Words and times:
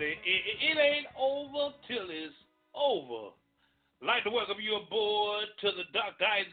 It, 0.00 0.18
it, 0.24 0.78
ain't 0.78 1.06
over 1.18 1.74
till 1.88 2.06
it's 2.06 2.34
over. 2.72 3.34
I'd 4.00 4.06
like 4.06 4.24
to 4.24 4.30
welcome 4.30 4.62
you 4.62 4.76
aboard 4.76 5.46
to 5.60 5.70
the 5.74 5.90
Dr. 5.92 6.24
Ice 6.24 6.46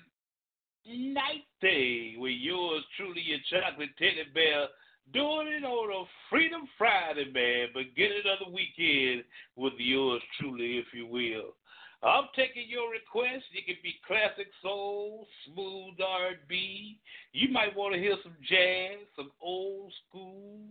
Night 0.87 1.45
Day 1.61 2.15
with 2.17 2.33
yours 2.41 2.81
truly, 2.97 3.21
your 3.21 3.37
chocolate 3.45 3.93
teddy 3.99 4.25
bear, 4.33 4.65
doing 5.13 5.47
it 5.53 5.63
on 5.63 6.05
a 6.05 6.09
Freedom 6.31 6.67
Friday, 6.75 7.29
man, 7.31 7.67
beginning 7.75 8.25
of 8.25 8.47
the 8.47 8.51
weekend 8.51 9.23
with 9.55 9.73
yours 9.77 10.23
truly, 10.39 10.79
if 10.79 10.85
you 10.91 11.05
will. 11.05 11.53
I'm 12.01 12.25
taking 12.35 12.65
your 12.67 12.89
requests. 12.89 13.45
It 13.53 13.67
could 13.67 13.81
be 13.83 14.01
classic 14.07 14.47
soul, 14.63 15.27
smooth 15.45 16.01
R&B. 16.01 16.97
You 17.33 17.49
might 17.53 17.75
want 17.75 17.93
to 17.93 18.01
hear 18.01 18.17
some 18.23 18.35
jazz, 18.49 19.05
some 19.15 19.29
old 19.39 19.93
school 20.09 20.65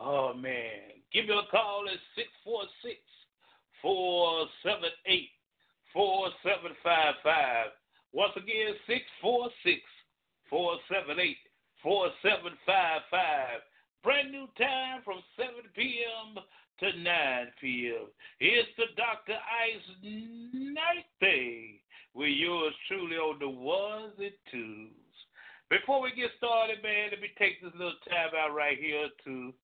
Oh, 0.00 0.34
man. 0.34 1.00
Give 1.12 1.26
me 1.26 1.34
a 1.34 1.50
call 1.50 1.84
at 1.88 2.00
646 2.16 2.98
478 3.82 5.28
4755. 5.92 7.72
Once 8.12 8.32
again, 8.36 8.72
646 8.86 9.80
478 10.48 11.36
4755. 11.82 13.60
Brand 14.02 14.32
new 14.32 14.48
time 14.58 15.02
from 15.04 15.22
7 15.36 15.52
p.m. 15.76 16.40
to 16.80 16.86
9 16.98 17.46
p.m. 17.60 18.08
It's 18.40 18.68
the 18.76 18.90
Dr. 18.96 19.38
Ice 19.38 19.86
Night 20.02 21.06
Thing 21.20 21.78
with 22.14 22.32
yours 22.32 22.74
truly 22.88 23.16
on 23.16 23.38
the 23.38 23.48
ones 23.48 24.12
and 24.18 24.34
twos. 24.50 25.14
Before 25.70 26.02
we 26.02 26.12
get 26.12 26.30
started, 26.36 26.82
man, 26.82 27.10
let 27.12 27.20
me 27.20 27.28
take 27.38 27.62
this 27.62 27.72
little 27.72 27.96
time 28.08 28.36
out 28.36 28.54
right 28.54 28.76
here 28.76 29.08
to 29.24 29.54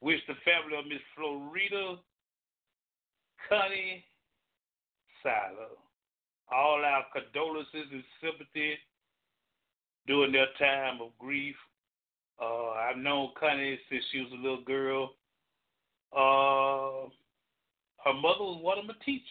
wish 0.00 0.20
the 0.26 0.34
family 0.44 0.78
of 0.78 0.86
Miss 0.86 1.00
Florida 1.14 1.96
Connie 3.48 4.04
Silo 5.22 5.78
all 6.52 6.82
our 6.84 7.04
condolences 7.12 7.86
and 7.92 8.02
sympathy 8.20 8.74
during 10.06 10.32
their 10.32 10.48
time 10.58 11.00
of 11.00 11.16
grief. 11.18 11.54
Uh, 12.40 12.70
I've 12.70 12.96
known 12.96 13.30
Connie 13.38 13.78
since 13.88 14.04
she 14.10 14.20
was 14.20 14.32
a 14.32 14.42
little 14.42 14.64
girl. 14.64 15.14
Uh, 16.12 17.08
her 18.04 18.14
mother 18.14 18.42
was 18.42 18.58
one 18.62 18.78
of 18.78 18.86
my 18.86 18.94
teachers, 19.04 19.28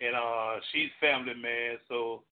and 0.00 0.16
uh, 0.16 0.60
she's 0.72 0.90
family 1.00 1.34
man. 1.34 1.76
So 1.88 2.22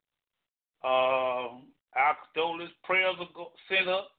uh, 0.83 1.61
our 1.95 2.17
condolences, 2.33 2.75
prayers 2.83 3.17
are 3.21 3.47
sent 3.69 3.89
up. 3.89 4.11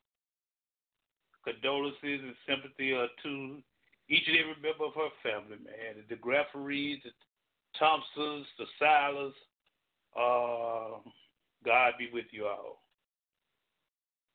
Condolences 1.46 2.22
and 2.24 2.36
sympathy 2.48 2.92
are 2.94 3.08
to 3.24 3.58
each 4.10 4.28
and 4.28 4.38
every 4.38 4.56
member 4.62 4.86
of 4.86 4.94
her 4.96 5.14
family, 5.24 5.58
man. 5.64 6.04
The 6.10 6.16
DeGrafferys, 6.16 7.02
the 7.04 7.12
Thompsons, 7.78 8.46
the 8.58 8.66
Silas. 8.80 9.34
Uh, 10.16 11.00
God 11.64 11.94
be 11.98 12.10
with 12.14 12.26
you 12.32 12.46
all. 12.48 12.82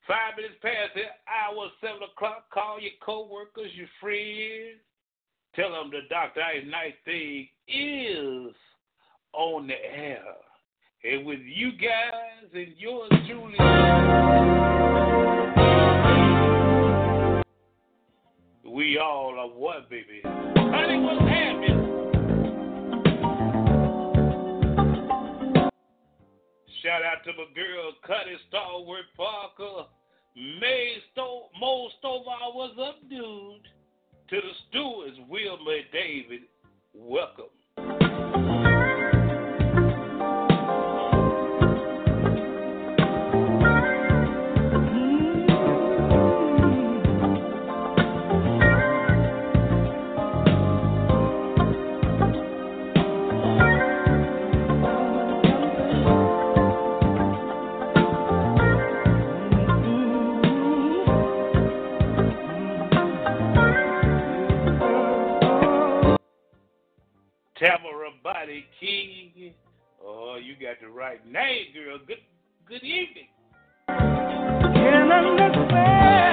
Five 0.07 0.37
minutes 0.37 0.57
past 0.63 0.95
the 0.95 1.03
hour, 1.31 1.69
seven 1.81 2.03
o'clock. 2.03 2.51
Call 2.53 2.81
your 2.81 2.93
coworkers, 3.05 3.71
your 3.75 3.89
friends. 4.01 4.81
Tell 5.55 5.73
them 5.73 5.91
the 5.91 6.01
Dr. 6.09 6.41
Ice 6.43 6.65
Night 6.67 6.95
thing 7.05 7.49
is 7.69 8.55
on 9.33 9.67
the 9.67 9.75
air. 9.75 10.23
And 11.03 11.25
with 11.25 11.41
you 11.41 11.73
guys 11.73 12.51
and 12.53 12.75
yours 12.77 13.11
truly. 13.27 14.90
We 18.81 18.97
all 18.97 19.39
are 19.39 19.47
one, 19.47 19.85
baby. 19.91 20.23
Honey, 20.25 21.01
what's 21.01 21.21
happening? 21.21 21.77
Shout 26.83 27.03
out 27.05 27.23
to 27.27 27.33
my 27.35 27.45
girl, 27.55 27.93
Cuddy 28.07 28.37
Stalwart 28.49 29.05
Parker. 29.15 29.87
May 30.35 30.95
Sto- 31.13 31.51
Mo 31.61 31.91
Stovall, 32.03 32.55
what's 32.55 32.73
up, 32.81 32.97
dude? 33.11 33.21
To 34.31 34.37
the 34.37 34.53
stewards, 34.71 35.19
Wilma 35.29 35.81
David, 35.93 36.45
welcome. 36.95 37.53
Oh, 70.03 70.39
you 70.43 70.55
got 70.55 70.81
the 70.81 70.89
right 70.89 71.25
name, 71.27 71.67
girl. 71.75 71.99
Good 72.07 72.19
good 72.67 72.83
evening. 72.83 73.29
Can't 73.87 75.13
understand 75.13 76.30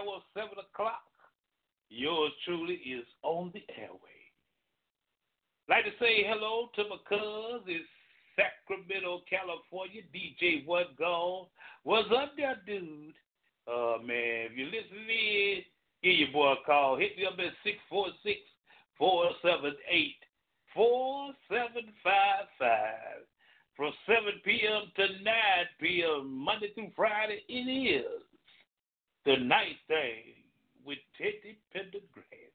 hour 0.00 0.20
7 0.34 0.48
o'clock, 0.52 1.02
yours 1.88 2.32
truly 2.44 2.74
is 2.74 3.04
on 3.22 3.50
the 3.52 3.62
airway. 3.76 3.98
Like 5.68 5.84
to 5.84 5.90
say 6.00 6.24
hello 6.26 6.70
to 6.74 6.84
my 6.88 6.96
cousin 7.08 7.60
It's 7.66 7.86
Sacramento, 8.36 9.22
California. 9.28 10.02
DJ 10.14 10.64
What 10.66 10.96
Gone. 10.96 11.46
What's 11.84 12.08
up 12.16 12.32
there, 12.36 12.56
dude? 12.66 13.14
Uh, 13.68 13.98
man, 14.04 14.48
if 14.50 14.56
you're 14.56 14.66
listening 14.66 15.08
in, 15.08 15.62
give 16.02 16.18
your 16.18 16.32
boy 16.32 16.52
a 16.52 16.56
call. 16.64 16.96
Hit 16.96 17.16
me 17.16 17.26
up 17.26 17.34
at 17.34 17.52
646 17.62 18.40
478 18.98 20.14
4755. 20.74 23.24
From 23.76 23.92
7 24.06 24.24
p.m. 24.44 24.90
to 24.96 25.02
9 25.24 25.34
p.m., 25.80 26.36
Monday 26.36 26.72
through 26.74 26.90
Friday, 26.96 27.42
it 27.48 27.54
is 27.54 28.22
the 29.24 29.36
night 29.36 29.76
thing 29.88 30.34
with 30.84 30.98
Teddy 31.18 31.58
Pendergrass. 31.74 32.49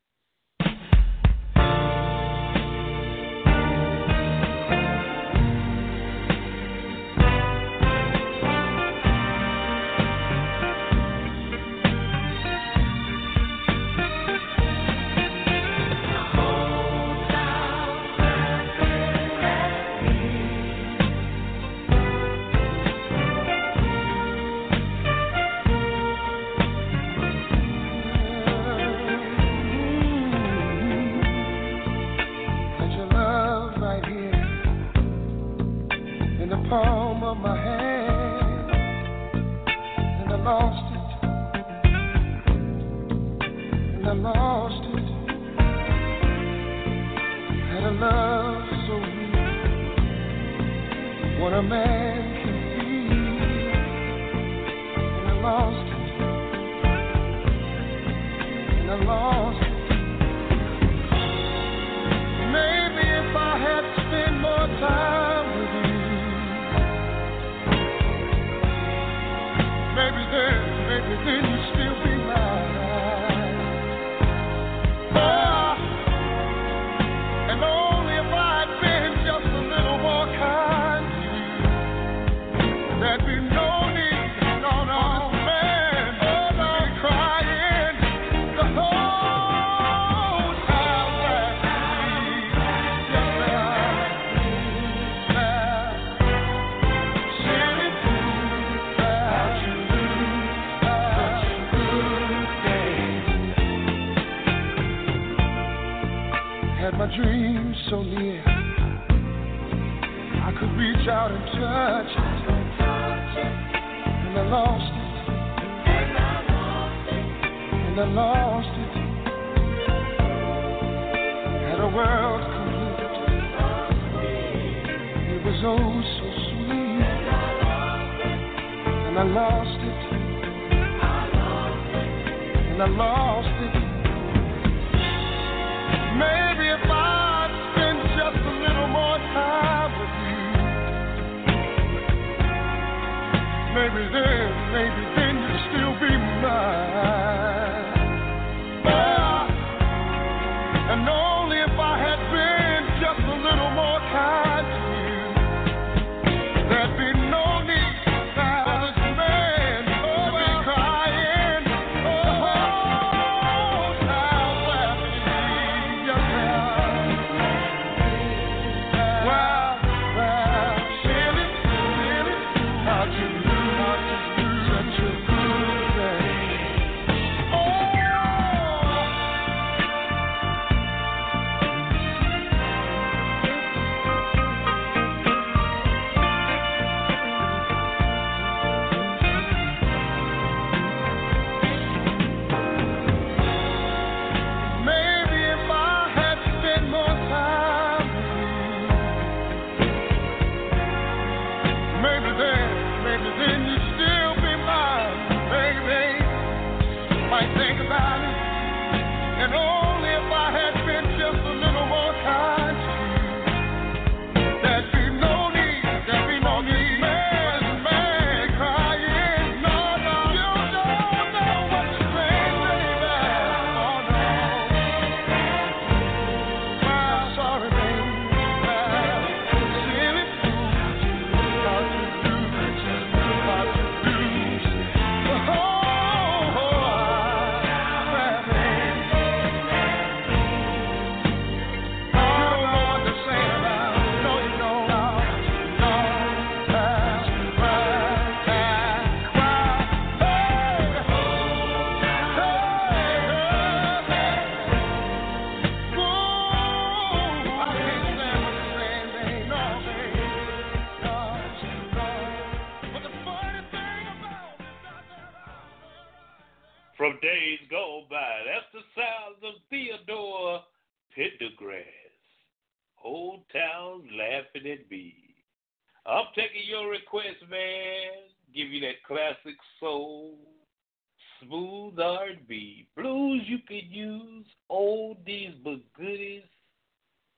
Smooth 281.47 281.99
R&B, 281.99 282.87
blues 282.97 283.41
you 283.45 283.59
could 283.67 283.89
use, 283.89 284.45
oldies 284.71 285.53
but 285.63 285.79
goodies 285.97 286.43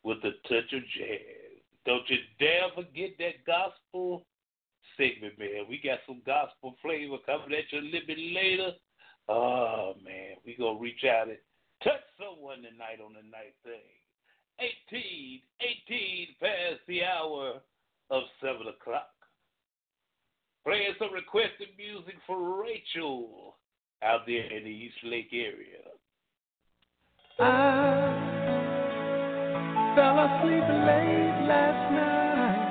with 0.03 0.17
a 0.19 0.31
touch 0.47 0.73
of 0.73 0.81
jazz. 0.97 1.61
Don't 1.85 2.09
you 2.09 2.17
dare 2.39 2.69
forget 2.75 3.11
that 3.19 3.45
gospel 3.45 4.25
segment, 4.97 5.37
man. 5.39 5.65
We 5.69 5.79
got 5.83 5.99
some 6.07 6.21
gospel 6.25 6.75
flavor 6.81 7.17
coming 7.25 7.57
at 7.57 7.71
you 7.71 7.79
a 7.79 7.81
little 7.81 8.07
bit 8.07 8.19
later. 8.19 8.71
Oh 9.29 9.93
man, 10.03 10.37
we 10.45 10.55
gonna 10.57 10.79
reach 10.79 11.03
out 11.03 11.27
and 11.27 11.37
touch 11.83 12.03
someone 12.17 12.57
tonight 12.57 12.99
on 13.03 13.13
the 13.13 13.23
night 13.29 13.55
thing. 13.63 13.97
18, 14.59 15.41
18 15.87 16.27
past 16.39 16.81
the 16.87 17.03
hour 17.03 17.61
of 18.09 18.23
7 18.41 18.61
o'clock. 18.67 19.11
Playing 20.65 20.95
some 20.97 21.13
requested 21.13 21.69
music 21.77 22.15
for 22.25 22.61
Rachel 22.63 23.56
out 24.03 24.25
there 24.25 24.45
in 24.51 24.63
the 24.63 24.69
East 24.69 24.97
Lake 25.03 25.29
area. 25.33 25.79
I 27.39 27.43
fell 29.95 30.19
asleep 30.19 30.63
late 30.63 31.47
last 31.47 31.91
night, 31.93 32.67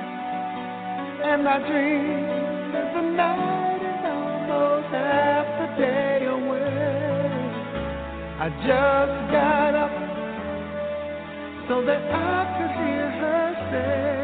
and 1.31 1.47
I 1.47 1.57
dreamed 1.67 2.73
that 2.73 2.93
the 2.93 3.01
night 3.01 3.81
is 3.83 4.05
almost 4.05 4.87
half 4.93 5.47
the 5.59 5.67
day 5.81 6.25
away. 6.25 6.97
I 8.39 8.49
just 8.67 9.31
got 9.31 9.73
up 9.75 9.95
so 11.67 11.75
that 11.85 12.01
I 12.13 12.55
could 12.57 12.71
hear 12.85 13.07
her 13.11 13.43
say 13.71 14.16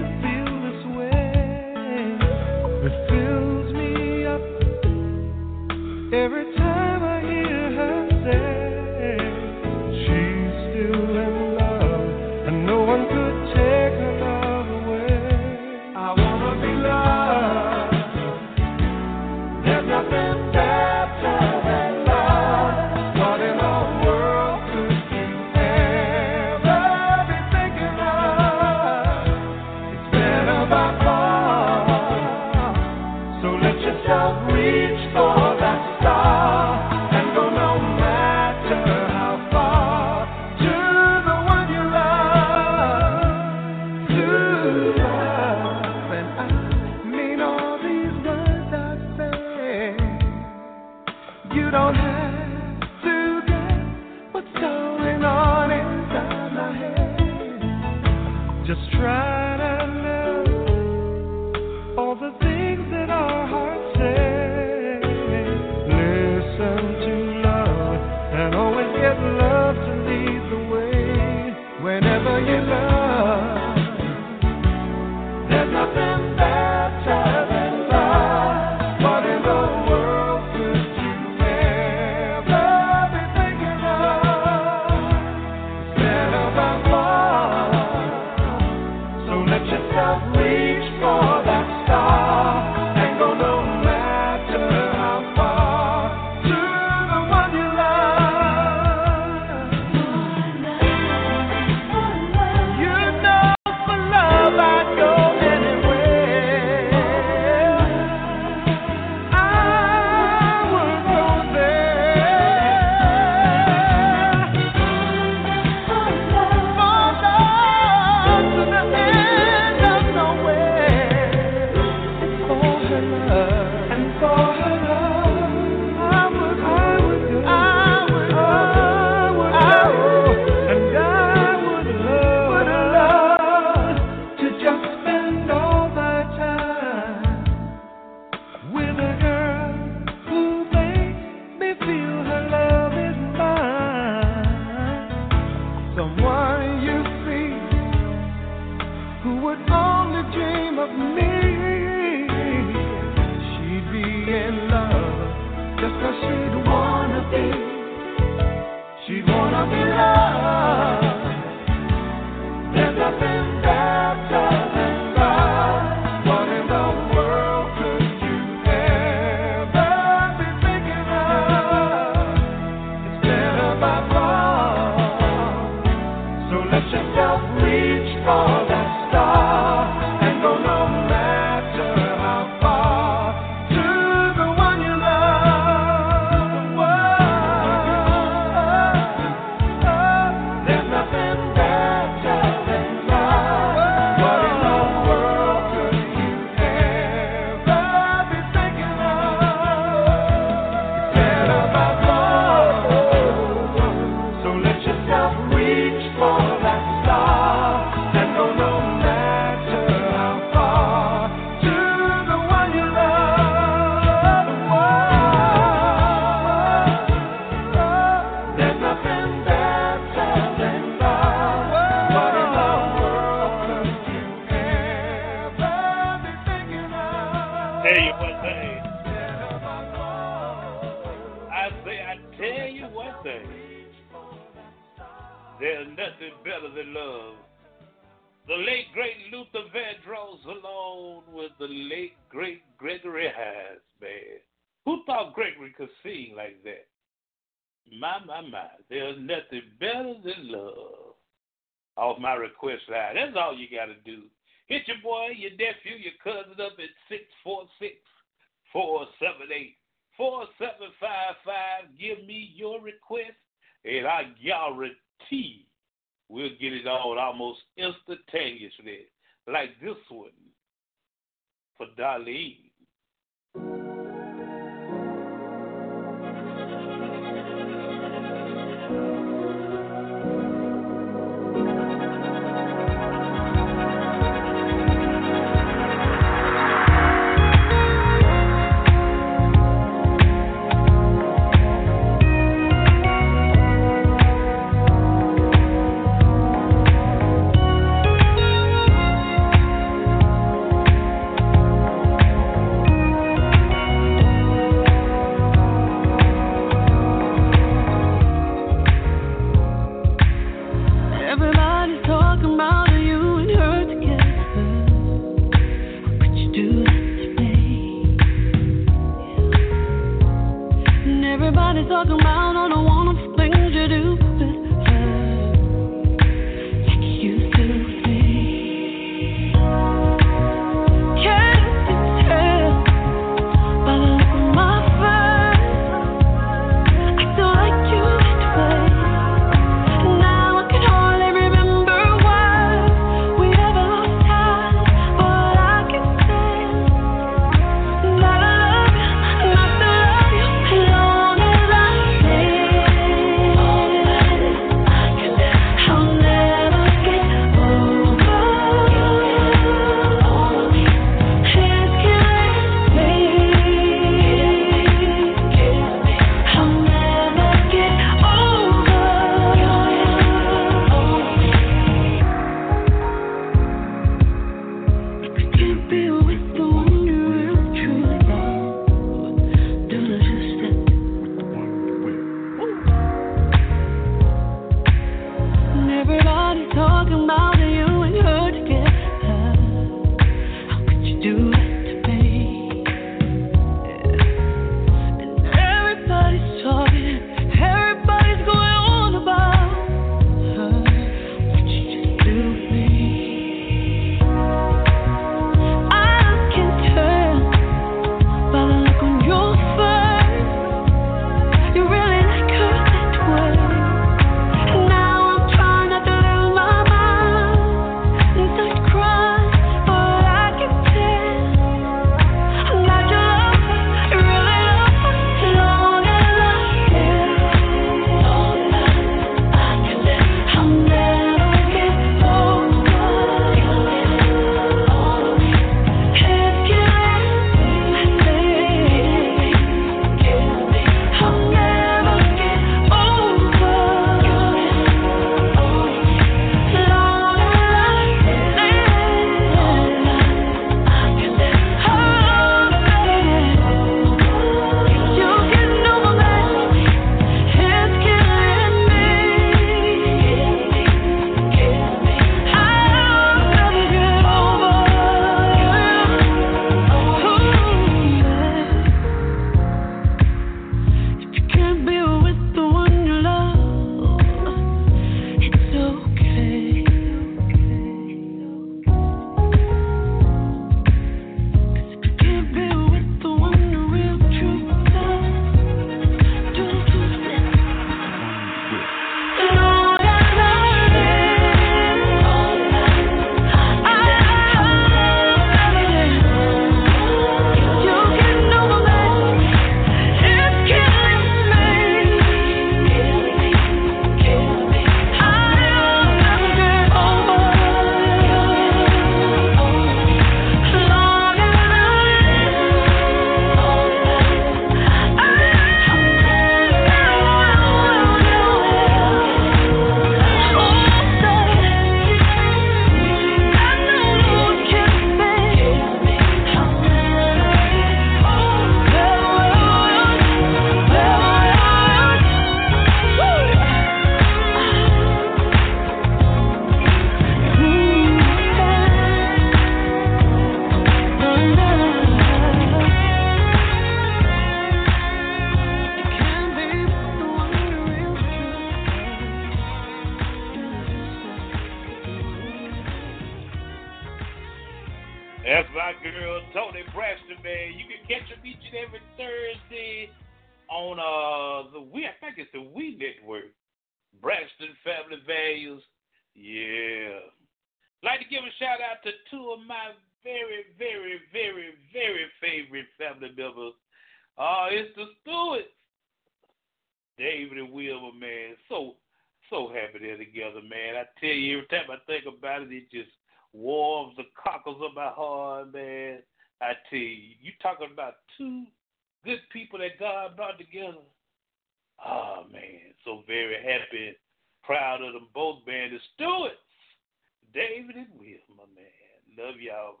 David 597.60 597.96
and 597.96 598.06
Will, 598.18 598.56
my 598.56 598.64
man. 598.74 599.36
Love 599.36 599.60
y'all. 599.60 600.00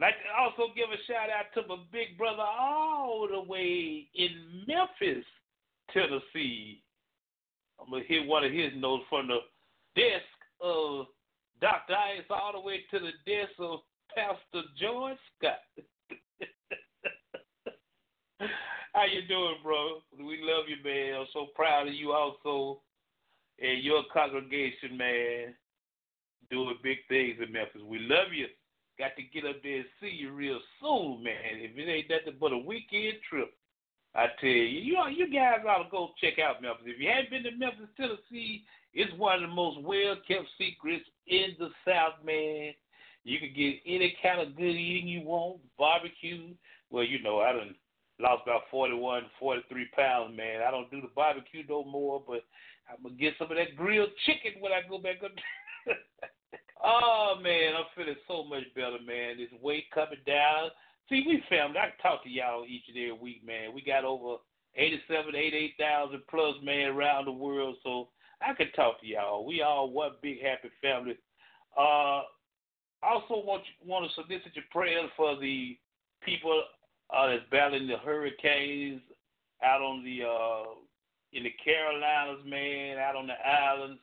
Like 0.00 0.14
to 0.14 0.30
also 0.42 0.74
give 0.74 0.90
a 0.90 0.98
shout 1.06 1.30
out 1.30 1.54
to 1.54 1.68
my 1.68 1.80
big 1.92 2.18
brother 2.18 2.42
all 2.42 3.28
the 3.30 3.40
way 3.40 4.08
in 4.14 4.64
Memphis, 4.66 5.24
Tennessee. 5.92 6.82
I'm 7.78 7.90
gonna 7.90 8.02
hit 8.02 8.26
one 8.26 8.42
of 8.44 8.50
his 8.50 8.72
notes 8.76 9.04
from 9.08 9.28
the 9.28 9.38
desk 9.94 10.24
of 10.60 11.06
Dr. 11.60 11.94
Ice 11.94 12.26
all 12.28 12.52
the 12.52 12.60
way 12.60 12.80
to 12.90 12.98
the 12.98 13.12
desk 13.24 13.52
of 13.60 13.80
Pastor 14.12 14.66
George 14.80 15.18
Scott. 15.38 15.62
How 18.94 19.04
you 19.04 19.28
doing, 19.28 19.56
bro? 19.62 20.02
We 20.18 20.40
love 20.42 20.64
you, 20.68 20.82
man. 20.84 21.20
I'm 21.20 21.26
so 21.32 21.46
proud 21.54 21.86
of 21.86 21.94
you 21.94 22.12
also 22.12 22.80
and 23.60 23.82
your 23.82 24.02
congregation, 24.12 24.96
man. 24.96 25.54
Doing 26.50 26.76
big 26.82 26.98
things 27.08 27.36
in 27.44 27.52
Memphis. 27.52 27.82
We 27.84 27.98
love 28.00 28.32
you. 28.32 28.46
Got 28.98 29.16
to 29.16 29.22
get 29.22 29.48
up 29.48 29.56
there 29.62 29.78
and 29.78 29.86
see 30.00 30.10
you 30.10 30.32
real 30.32 30.60
soon, 30.80 31.22
man. 31.22 31.58
If 31.58 31.76
it 31.76 31.90
ain't 31.90 32.10
nothing 32.10 32.38
but 32.38 32.52
a 32.52 32.58
weekend 32.58 33.18
trip, 33.28 33.52
I 34.14 34.26
tell 34.40 34.48
you, 34.48 34.78
you 34.78 34.96
you 35.10 35.32
guys 35.32 35.66
ought 35.68 35.82
to 35.82 35.90
go 35.90 36.10
check 36.20 36.38
out 36.38 36.62
Memphis. 36.62 36.86
If 36.86 37.00
you 37.00 37.08
haven't 37.08 37.30
been 37.30 37.42
to 37.42 37.58
Memphis, 37.58 37.90
Tennessee, 37.96 38.62
it's 38.92 39.12
one 39.18 39.42
of 39.42 39.50
the 39.50 39.54
most 39.54 39.82
well 39.82 40.14
kept 40.28 40.46
secrets 40.56 41.04
in 41.26 41.56
the 41.58 41.70
South, 41.84 42.24
man. 42.24 42.72
You 43.24 43.40
can 43.40 43.52
get 43.56 43.80
any 43.86 44.16
kind 44.22 44.40
of 44.40 44.56
good 44.56 44.76
eating 44.76 45.08
you 45.08 45.22
want, 45.22 45.58
barbecue. 45.78 46.54
Well, 46.90 47.02
you 47.02 47.22
know, 47.22 47.40
I 47.40 47.52
done 47.52 47.74
lost 48.20 48.42
about 48.44 48.62
41, 48.70 49.24
43 49.40 49.88
pounds, 49.96 50.36
man. 50.36 50.62
I 50.62 50.70
don't 50.70 50.90
do 50.90 51.00
the 51.00 51.10
barbecue 51.16 51.64
no 51.68 51.84
more, 51.84 52.22
but 52.24 52.44
I'm 52.88 53.02
going 53.02 53.16
to 53.16 53.20
get 53.20 53.34
some 53.38 53.50
of 53.50 53.56
that 53.56 53.76
grilled 53.76 54.10
chicken 54.26 54.60
when 54.60 54.72
I 54.72 54.86
go 54.88 54.98
back 54.98 55.24
up. 55.24 55.32
oh, 56.84 57.36
man, 57.42 57.74
I'm 57.76 57.84
feeling 57.96 58.16
so 58.28 58.44
much 58.44 58.64
better, 58.74 58.98
man. 59.04 59.38
This 59.38 59.48
weight 59.60 59.84
coming 59.92 60.18
down. 60.26 60.70
See, 61.08 61.24
we 61.26 61.42
family. 61.48 61.78
I 61.78 61.90
talk 62.02 62.24
to 62.24 62.30
y'all 62.30 62.64
each 62.66 62.84
and 62.88 62.96
every 62.96 63.12
week, 63.12 63.46
man. 63.46 63.74
We 63.74 63.82
got 63.82 64.04
over 64.04 64.36
87, 64.76 65.34
88,000 65.36 66.22
plus, 66.28 66.54
man, 66.62 66.88
around 66.88 67.26
the 67.26 67.32
world. 67.32 67.76
So 67.82 68.08
I 68.40 68.54
can 68.54 68.70
talk 68.72 69.00
to 69.00 69.06
y'all. 69.06 69.46
We 69.46 69.62
all 69.62 69.90
one 69.90 70.12
big 70.22 70.42
happy 70.42 70.70
family. 70.80 71.16
Uh, 71.78 72.22
also 73.02 73.44
want 73.44 73.62
you, 73.66 73.88
want 73.90 74.06
to 74.08 74.14
solicit 74.14 74.54
your 74.54 74.64
prayers 74.70 75.10
for 75.16 75.36
the 75.38 75.76
people 76.24 76.62
uh, 77.14 77.28
that's 77.28 77.42
battling 77.50 77.86
the 77.86 77.98
hurricanes 77.98 79.02
out 79.62 79.82
on 79.82 80.02
the 80.04 80.24
uh, 80.24 80.74
in 81.32 81.42
the 81.42 81.52
Carolinas, 81.62 82.44
man, 82.46 82.98
out 82.98 83.16
on 83.16 83.26
the 83.26 83.34
islands. 83.46 84.00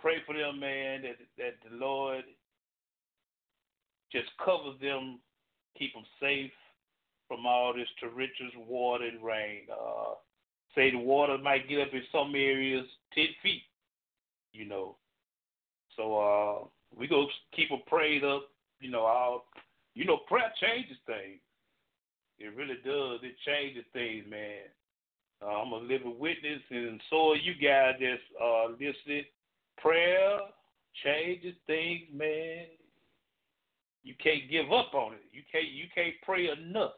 Pray 0.00 0.16
for 0.26 0.34
them, 0.34 0.60
man, 0.60 1.02
that 1.02 1.16
that 1.38 1.54
the 1.68 1.76
Lord 1.76 2.24
just 4.12 4.28
covers 4.44 4.80
them 4.80 5.20
keep 5.78 5.94
them 5.94 6.04
safe 6.20 6.50
from 7.28 7.46
all 7.46 7.72
this 7.74 7.88
torrential 8.00 8.64
water 8.66 9.04
and 9.04 9.22
rain. 9.22 9.62
Uh, 9.70 10.14
say 10.74 10.90
the 10.90 10.98
water 10.98 11.38
might 11.38 11.68
get 11.68 11.80
up 11.80 11.92
in 11.92 12.02
some 12.12 12.34
areas 12.34 12.86
ten 13.14 13.28
feet, 13.42 13.62
you 14.52 14.66
know. 14.66 14.96
So 15.96 16.18
uh, 16.18 16.98
we 16.98 17.06
go 17.06 17.26
keep 17.54 17.70
a 17.70 17.78
prayed 17.88 18.24
up. 18.24 18.48
You 18.80 18.90
know, 18.90 19.02
all 19.02 19.46
you 19.94 20.04
know, 20.04 20.18
prayer 20.28 20.52
changes 20.60 20.96
things. 21.06 21.40
It 22.38 22.56
really 22.56 22.78
does. 22.84 23.20
It 23.22 23.36
changes 23.46 23.84
things, 23.92 24.24
man. 24.28 24.64
Uh, 25.42 25.60
I'm 25.60 25.72
a 25.72 25.76
living 25.76 26.18
witness, 26.18 26.60
and 26.70 27.00
so 27.10 27.30
are 27.30 27.36
you 27.36 27.54
guys 27.54 27.94
that's 28.00 28.20
uh, 28.42 28.68
listening. 28.72 29.24
Prayer 29.82 30.38
changes 31.04 31.54
things, 31.66 32.02
man 32.12 32.66
you 34.02 34.14
can't 34.22 34.50
give 34.50 34.72
up 34.72 34.94
on 34.94 35.14
it. 35.14 35.22
You 35.32 35.42
can't 35.50 35.68
you 35.68 35.84
can't 35.94 36.14
pray 36.22 36.48
enough. 36.48 36.92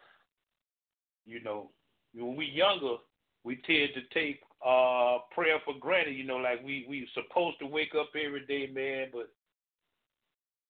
You 1.26 1.42
know, 1.42 1.70
when 2.14 2.36
we 2.36 2.46
younger, 2.46 2.96
we 3.44 3.56
tend 3.56 3.90
to 3.94 4.02
take 4.14 4.40
uh 4.64 5.18
prayer 5.32 5.58
for 5.64 5.74
granted. 5.80 6.16
You 6.16 6.24
know, 6.24 6.36
like 6.36 6.62
we 6.64 6.86
we 6.88 7.08
supposed 7.14 7.58
to 7.60 7.66
wake 7.66 7.94
up 7.98 8.10
every 8.14 8.46
day, 8.46 8.70
man. 8.72 9.08
But 9.12 9.30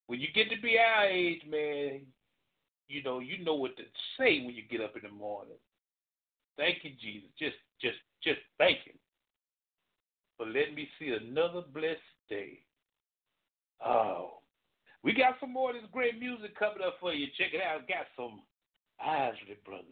when 0.07 0.20
you 0.20 0.29
get 0.35 0.51
to 0.51 0.61
be 0.61 0.79
our 0.79 1.05
age, 1.05 1.42
man, 1.48 2.01
you 2.88 3.03
know 3.03 3.18
you 3.18 3.44
know 3.44 3.55
what 3.55 3.77
to 3.77 3.83
say 4.18 4.44
when 4.44 4.55
you 4.55 4.62
get 4.70 4.81
up 4.81 4.96
in 4.96 5.03
the 5.03 5.14
morning. 5.14 5.57
Thank 6.57 6.79
you, 6.83 6.92
Jesus. 7.01 7.29
Just 7.38 7.57
just 7.81 7.98
just 8.25 8.40
thank 8.59 8.79
Him 8.79 8.94
letting 10.47 10.75
me 10.75 10.89
see 10.99 11.11
another 11.11 11.63
blessed 11.73 12.01
day. 12.29 12.59
Oh, 13.85 14.39
we 15.03 15.13
got 15.13 15.35
some 15.41 15.53
more 15.53 15.71
of 15.71 15.77
this 15.77 15.91
great 15.93 16.19
music 16.19 16.57
coming 16.59 16.83
up 16.87 16.97
for 17.01 17.13
you. 17.13 17.27
Check 17.39 17.55
it 17.55 17.61
out. 17.61 17.89
Got 17.89 18.07
some 18.17 18.43
Isley 19.01 19.59
Brothers. 19.65 19.87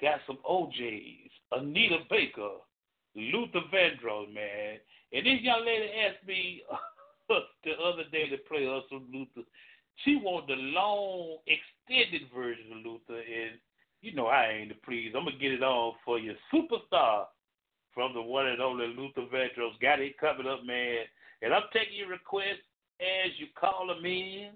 Got 0.00 0.20
some 0.26 0.38
O'Jays, 0.48 1.30
Anita 1.52 1.98
Baker. 2.10 2.58
Luther 3.14 3.60
Vandross, 3.72 4.32
man. 4.32 4.78
And 5.12 5.26
this 5.26 5.40
young 5.42 5.64
lady 5.66 5.90
asked 6.06 6.26
me 6.26 6.62
the 7.28 7.72
other 7.82 8.04
day 8.12 8.28
to 8.28 8.36
play 8.48 8.64
her 8.64 8.80
some 8.88 9.06
Luther. 9.12 9.46
She 10.04 10.16
wanted 10.16 10.56
the 10.56 10.62
long, 10.62 11.38
extended 11.46 12.28
version 12.34 12.72
of 12.72 12.78
Luther, 12.84 13.20
and 13.20 13.58
you 14.00 14.14
know 14.14 14.26
I 14.26 14.60
ain't 14.60 14.68
the 14.70 14.74
please. 14.84 15.12
I'm 15.16 15.24
gonna 15.24 15.36
get 15.38 15.52
it 15.52 15.62
on 15.62 15.94
for 16.04 16.18
you. 16.18 16.34
Superstar 16.52 17.26
from 17.94 18.14
the 18.14 18.22
one 18.22 18.46
and 18.46 18.60
only 18.60 18.86
Luther 18.88 19.26
Vandross. 19.32 19.80
Got 19.80 20.00
it 20.00 20.18
covered 20.18 20.46
up, 20.46 20.64
man. 20.64 21.04
And 21.42 21.54
I'm 21.54 21.68
taking 21.72 21.98
your 21.98 22.08
request 22.08 22.60
as 23.00 23.32
you 23.38 23.46
call 23.58 23.86
them 23.86 24.04
in. 24.04 24.50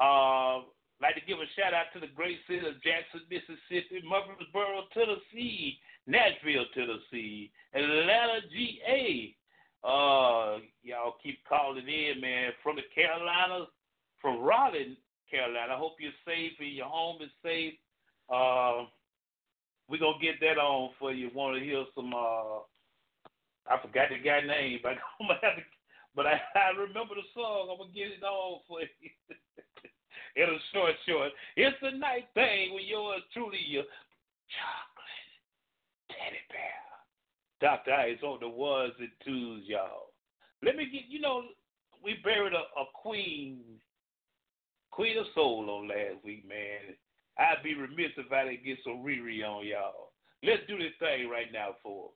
Uh, 0.00 0.66
like 1.00 1.14
to 1.14 1.24
give 1.26 1.38
a 1.38 1.48
shout 1.56 1.72
out 1.72 1.88
to 1.94 2.00
the 2.00 2.12
great 2.14 2.38
city 2.46 2.60
of 2.66 2.82
Jackson, 2.82 3.24
Mississippi, 3.30 4.04
Murfreesboro, 4.04 4.84
Tennessee, 4.92 5.78
Nashville, 6.06 6.68
Tennessee, 6.74 7.50
Atlanta, 7.74 8.40
GA. 8.52 9.34
Uh, 9.82 10.60
y'all 10.82 11.16
keep 11.22 11.40
calling 11.48 11.88
in, 11.88 12.20
man, 12.20 12.52
from 12.62 12.76
the 12.76 12.82
Carolinas, 12.94 13.68
from 14.20 14.40
Raleigh, 14.40 14.98
Carolina. 15.30 15.72
I 15.72 15.78
hope 15.78 15.96
you're 15.98 16.12
safe 16.26 16.52
and 16.60 16.72
your 16.72 16.86
home 16.86 17.22
is 17.22 17.30
safe. 17.42 17.74
Uh, 18.28 18.84
we're 19.90 20.00
gonna 20.00 20.22
get 20.22 20.40
that 20.40 20.58
on 20.58 20.90
for 20.98 21.12
you. 21.12 21.30
Want 21.34 21.58
to 21.58 21.64
hear 21.64 21.84
some? 21.94 22.14
Uh, 22.14 22.62
I 23.68 23.76
forgot 23.82 24.08
the 24.08 24.22
guy's 24.22 24.46
name, 24.46 24.78
but 24.82 24.94
I'm 25.20 25.26
gonna 25.26 25.40
have 25.42 25.56
to 25.56 25.62
but 26.14 26.26
I, 26.26 26.40
I 26.54 26.70
remember 26.78 27.14
the 27.14 27.26
song. 27.34 27.68
I'm 27.70 27.78
gonna 27.78 27.94
get 27.94 28.10
it 28.10 28.22
on 28.22 28.60
for 28.66 28.80
you. 28.80 29.10
It'll 30.36 30.58
short, 30.72 30.94
short. 31.06 31.30
It's 31.56 31.76
a 31.82 31.96
night 31.96 32.28
thing 32.34 32.74
when 32.74 32.86
yours 32.86 33.22
truly 33.32 33.58
your 33.66 33.84
chocolate 34.50 35.30
teddy 36.08 36.42
bear. 36.50 36.80
Dr. 37.60 37.92
Ice 37.92 38.22
on 38.22 38.38
the 38.40 38.48
ones 38.48 38.94
and 38.98 39.10
twos, 39.24 39.64
y'all. 39.66 40.12
Let 40.62 40.76
me 40.76 40.86
get 40.90 41.08
you 41.08 41.20
know, 41.20 41.42
we 42.02 42.18
buried 42.24 42.54
a, 42.54 42.64
a 42.80 42.84
queen, 42.94 43.58
queen 44.90 45.18
of 45.18 45.26
soul 45.34 45.68
on 45.70 45.88
last 45.88 46.24
week, 46.24 46.48
man. 46.48 46.94
I'd 47.40 47.64
be 47.64 47.74
remiss 47.74 48.12
if 48.18 48.30
I 48.30 48.44
didn't 48.44 48.64
get 48.66 48.78
some 48.84 49.02
Riri 49.02 49.42
on 49.42 49.66
y'all. 49.66 50.12
Let's 50.44 50.62
do 50.68 50.78
this 50.78 50.92
thing 51.00 51.28
right 51.30 51.50
now 51.52 51.76
for. 51.82 52.10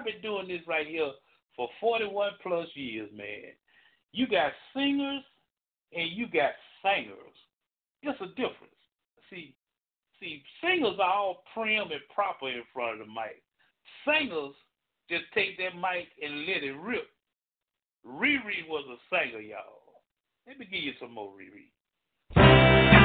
I've 0.00 0.06
been 0.06 0.22
doing 0.22 0.48
this 0.48 0.66
right 0.66 0.86
here 0.86 1.10
for 1.54 1.68
41 1.78 2.30
plus 2.42 2.68
years, 2.74 3.10
man. 3.14 3.52
You 4.12 4.26
got 4.26 4.52
singers 4.74 5.22
and 5.92 6.10
you 6.12 6.26
got 6.26 6.52
singers. 6.82 7.36
It's 8.02 8.18
a 8.22 8.28
difference. 8.28 8.80
See, 9.28 9.54
see, 10.18 10.42
singers 10.62 10.96
are 10.98 11.12
all 11.12 11.42
prim 11.52 11.90
and 11.92 12.00
proper 12.14 12.48
in 12.48 12.62
front 12.72 13.02
of 13.02 13.06
the 13.06 13.12
mic. 13.12 13.42
Singers 14.06 14.54
just 15.10 15.24
take 15.34 15.58
that 15.58 15.76
mic 15.76 16.08
and 16.22 16.46
let 16.46 16.64
it 16.64 16.80
rip. 16.80 17.06
Riri 18.06 18.66
was 18.66 18.86
a 18.88 18.96
singer, 19.14 19.40
y'all. 19.40 20.00
Let 20.46 20.58
me 20.58 20.64
give 20.64 20.82
you 20.82 20.92
some 20.98 21.12
more 21.12 21.30
Riri. 21.30 22.99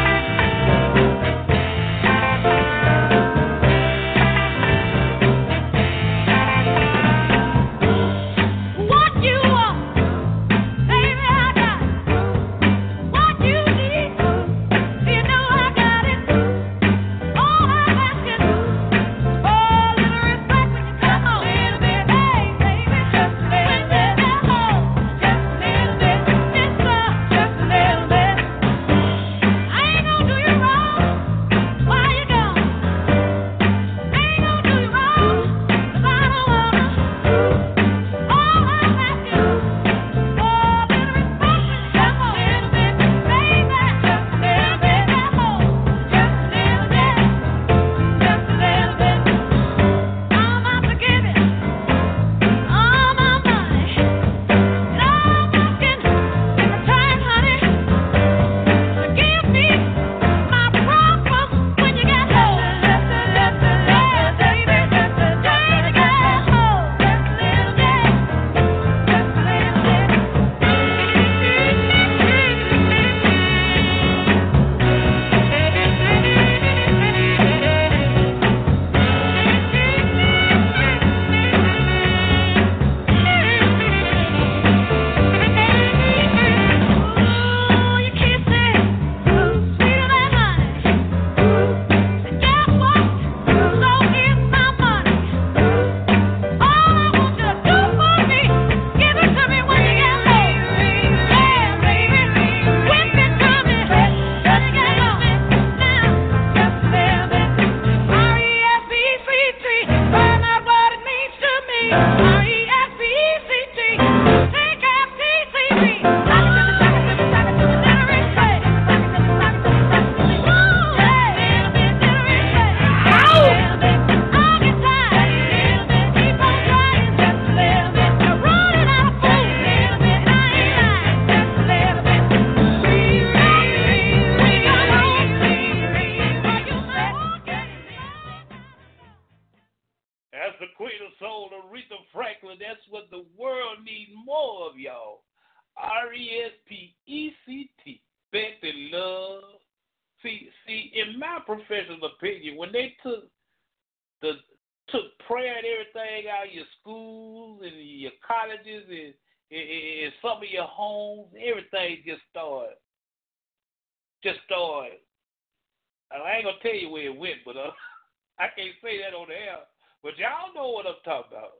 can't 168.82 168.94
say 168.94 169.02
that 169.02 169.16
on 169.16 169.28
the 169.28 169.34
air, 169.34 169.60
but 170.04 170.18
y'all 170.18 170.54
know 170.54 170.72
what 170.72 170.86
I'm 170.86 171.02
talking 171.04 171.38
about. 171.38 171.52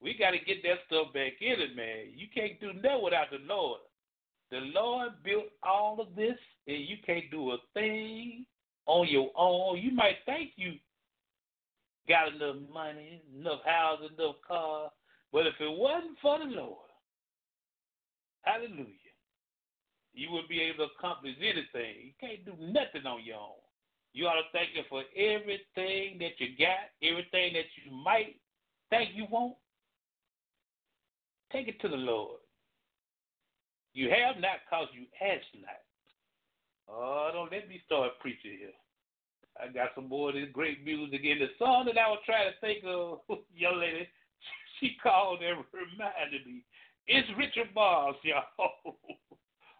We 0.00 0.16
got 0.18 0.30
to 0.32 0.38
get 0.38 0.62
that 0.64 0.82
stuff 0.86 1.12
back 1.14 1.34
in 1.40 1.60
it, 1.60 1.76
man. 1.76 2.12
You 2.16 2.26
can't 2.34 2.60
do 2.60 2.72
nothing 2.74 3.04
without 3.04 3.30
the 3.30 3.38
Lord. 3.46 3.80
The 4.50 4.60
Lord 4.74 5.12
built 5.24 5.46
all 5.62 6.00
of 6.00 6.14
this, 6.16 6.36
and 6.66 6.84
you 6.84 6.96
can't 7.06 7.30
do 7.30 7.52
a 7.52 7.58
thing 7.74 8.44
on 8.86 9.08
your 9.08 9.30
own. 9.36 9.78
You 9.78 9.92
might 9.92 10.16
think 10.26 10.52
you 10.56 10.74
got 12.08 12.34
enough 12.34 12.56
money, 12.72 13.22
enough 13.38 13.60
house, 13.64 14.00
enough 14.00 14.36
cars, 14.46 14.90
but 15.32 15.46
if 15.46 15.54
it 15.60 15.78
wasn't 15.78 16.18
for 16.20 16.38
the 16.38 16.44
Lord, 16.46 16.90
hallelujah, 18.42 19.14
you 20.12 20.30
wouldn't 20.30 20.50
be 20.50 20.60
able 20.60 20.88
to 20.88 20.92
accomplish 20.98 21.36
anything. 21.40 21.94
You 22.04 22.12
can't 22.20 22.44
do 22.44 22.52
nothing 22.60 23.06
on 23.06 23.24
your 23.24 23.36
own. 23.36 23.61
You 24.12 24.26
ought 24.26 24.34
to 24.34 24.48
thank 24.52 24.70
Him 24.70 24.84
for 24.88 25.02
everything 25.16 26.18
that 26.20 26.38
you 26.38 26.56
got, 26.58 26.92
everything 27.02 27.54
that 27.54 27.68
you 27.82 27.92
might 27.92 28.36
think 28.90 29.10
you 29.14 29.26
want. 29.30 29.54
Take 31.52 31.68
it 31.68 31.80
to 31.80 31.88
the 31.88 31.96
Lord. 31.96 32.40
You 33.94 34.08
have 34.08 34.40
not 34.40 34.64
because 34.64 34.88
you 34.94 35.04
ask 35.20 35.44
not. 35.60 35.80
Oh, 36.88 37.30
don't 37.32 37.52
let 37.52 37.68
me 37.68 37.80
start 37.86 38.12
preaching 38.20 38.56
here. 38.58 38.76
I 39.60 39.68
got 39.72 39.90
some 39.94 40.08
more 40.08 40.30
of 40.30 40.34
this 40.34 40.48
great 40.52 40.84
music 40.84 41.20
in 41.24 41.38
the 41.38 41.48
song 41.58 41.84
that 41.86 41.98
I 41.98 42.08
was 42.08 42.20
trying 42.24 42.50
to 42.50 42.58
think 42.60 42.84
of, 42.86 43.20
young 43.54 43.80
lady. 43.80 44.08
She 44.80 44.96
called 45.00 45.38
and 45.42 45.62
reminded 45.72 46.44
me. 46.44 46.64
It's 47.06 47.28
Richard 47.38 47.72
Barnes, 47.72 48.16
y'all. 48.24 48.96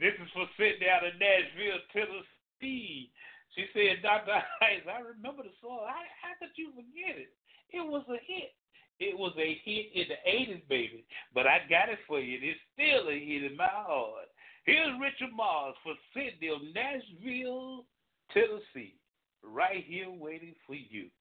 This 0.00 0.16
is 0.16 0.32
for 0.32 0.48
sitting 0.56 0.88
out 0.88 1.04
in 1.04 1.12
Nashville, 1.20 1.84
Tennessee. 1.92 3.12
She 3.52 3.68
said, 3.76 4.00
Dr. 4.00 4.32
Ice, 4.64 4.88
I 4.88 5.04
remember 5.04 5.44
the 5.44 5.52
song. 5.60 5.84
How, 5.84 6.00
how 6.24 6.32
could 6.40 6.56
you 6.56 6.72
forget 6.72 7.20
it? 7.20 7.36
It 7.68 7.84
was 7.84 8.08
a 8.08 8.16
hit. 8.24 8.56
It 8.96 9.12
was 9.12 9.36
a 9.36 9.60
hit 9.60 9.92
in 9.92 10.08
the 10.08 10.20
80s, 10.24 10.64
baby. 10.72 11.04
But 11.36 11.46
I 11.46 11.60
got 11.68 11.92
it 11.92 12.00
for 12.08 12.18
you. 12.18 12.40
It's 12.40 12.60
still 12.72 13.12
a 13.12 13.16
hit 13.20 13.44
in 13.44 13.56
my 13.60 13.68
heart. 13.68 14.32
Here's 14.64 14.96
Richard 14.96 15.36
Marx 15.36 15.76
for 15.84 15.92
of 15.92 16.60
Nashville, 16.72 17.84
Tennessee. 18.32 18.96
Right 19.44 19.84
here 19.86 20.08
waiting 20.10 20.54
for 20.66 20.76
you. 20.76 21.12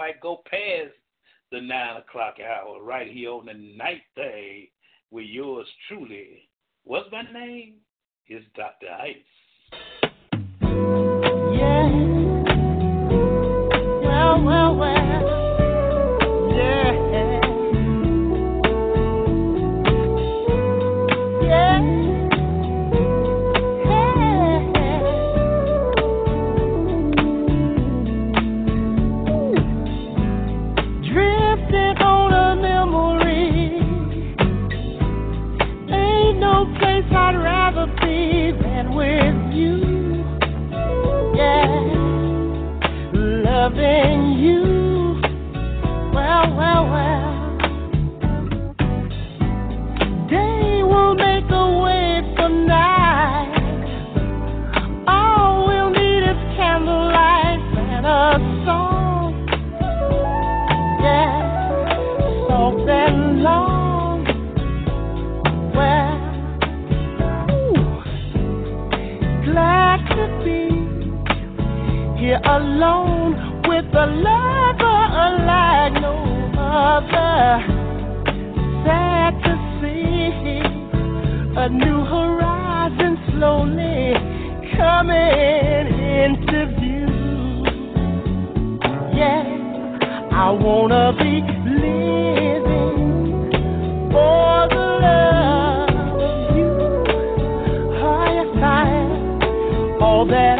might 0.00 0.18
go 0.22 0.42
past 0.50 0.94
the 1.52 1.60
nine 1.60 1.98
o'clock 1.98 2.36
hour 2.40 2.82
right 2.82 3.12
here 3.12 3.32
on 3.32 3.44
the 3.44 3.52
night 3.52 4.00
day 4.16 4.70
with 5.10 5.26
yours 5.26 5.66
truly. 5.86 6.48
What's 6.84 7.12
my 7.12 7.20
name? 7.20 7.74
It's 8.26 8.46
Dr. 8.56 8.86
Ice. 8.98 9.16
Yeah. 11.52 11.90
Well, 14.02 14.42
well, 14.42 14.76
well. 14.76 14.96
Yeah. 16.56 16.92
Yeah. 21.42 21.99
you. 39.60 40.24
Yeah, 41.36 42.24
loving 43.14 44.24
you. 44.24 44.29
The 73.92 74.06
lover 74.06 75.00
unlike 75.26 75.94
no 76.00 76.14
other. 76.56 77.60
Sad 78.84 79.32
to 79.42 79.52
see 79.80 80.00
a 81.56 81.68
new 81.68 82.04
horizon 82.04 83.18
slowly 83.32 84.14
coming 84.76 85.86
into 86.22 86.58
view. 86.78 87.10
Yeah, 89.18 89.42
I 90.30 90.50
wanna 90.52 91.12
be 91.18 91.42
living 91.82 93.00
for 94.12 94.68
the 94.70 94.86
love 95.02 95.90
of 96.22 96.56
you. 96.56 96.72
Higher 97.98 98.48
higher, 98.54 99.98
all 100.00 100.24
that. 100.26 100.59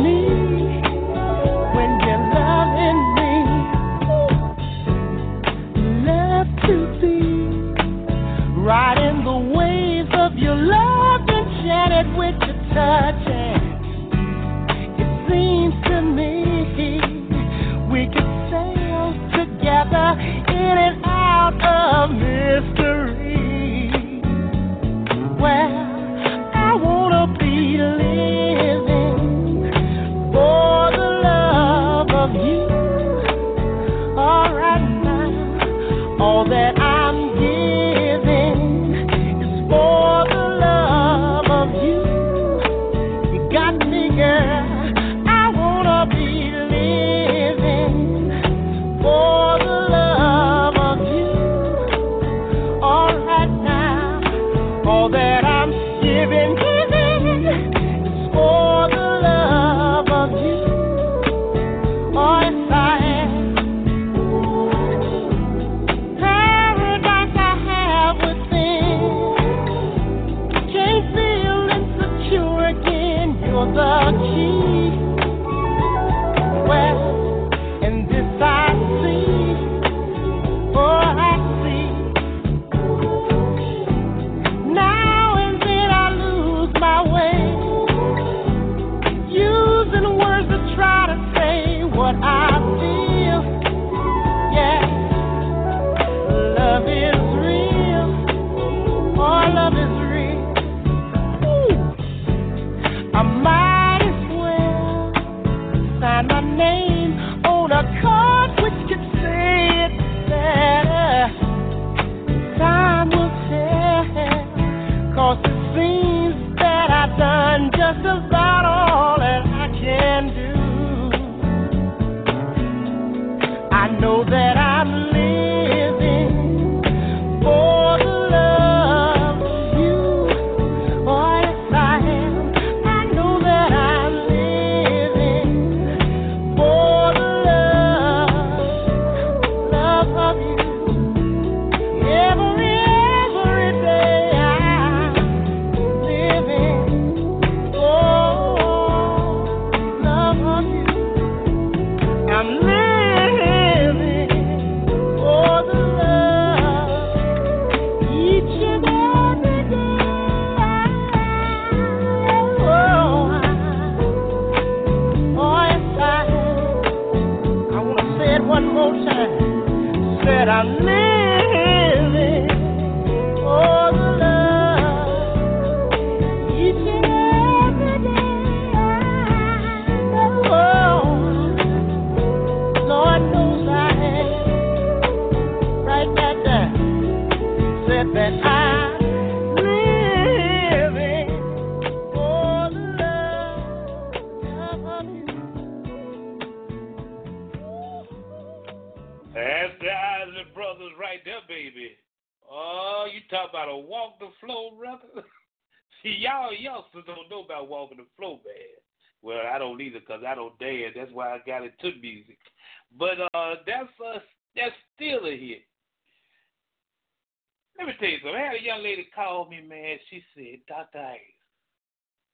tell 218.01 218.09
you 218.09 218.17
something. 218.17 218.35
I 218.35 218.45
had 218.45 218.55
a 218.55 218.63
young 218.63 218.83
lady 218.83 219.07
call 219.13 219.47
me, 219.47 219.61
man. 219.61 219.97
She 220.09 220.23
said, 220.35 220.59
Dr. 220.67 220.97
Ice, 220.97 221.19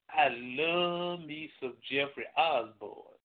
I 0.10 0.30
love 0.32 1.20
me 1.28 1.52
some 1.60 1.74
Jeffrey 1.92 2.26
Osborne. 2.38 3.20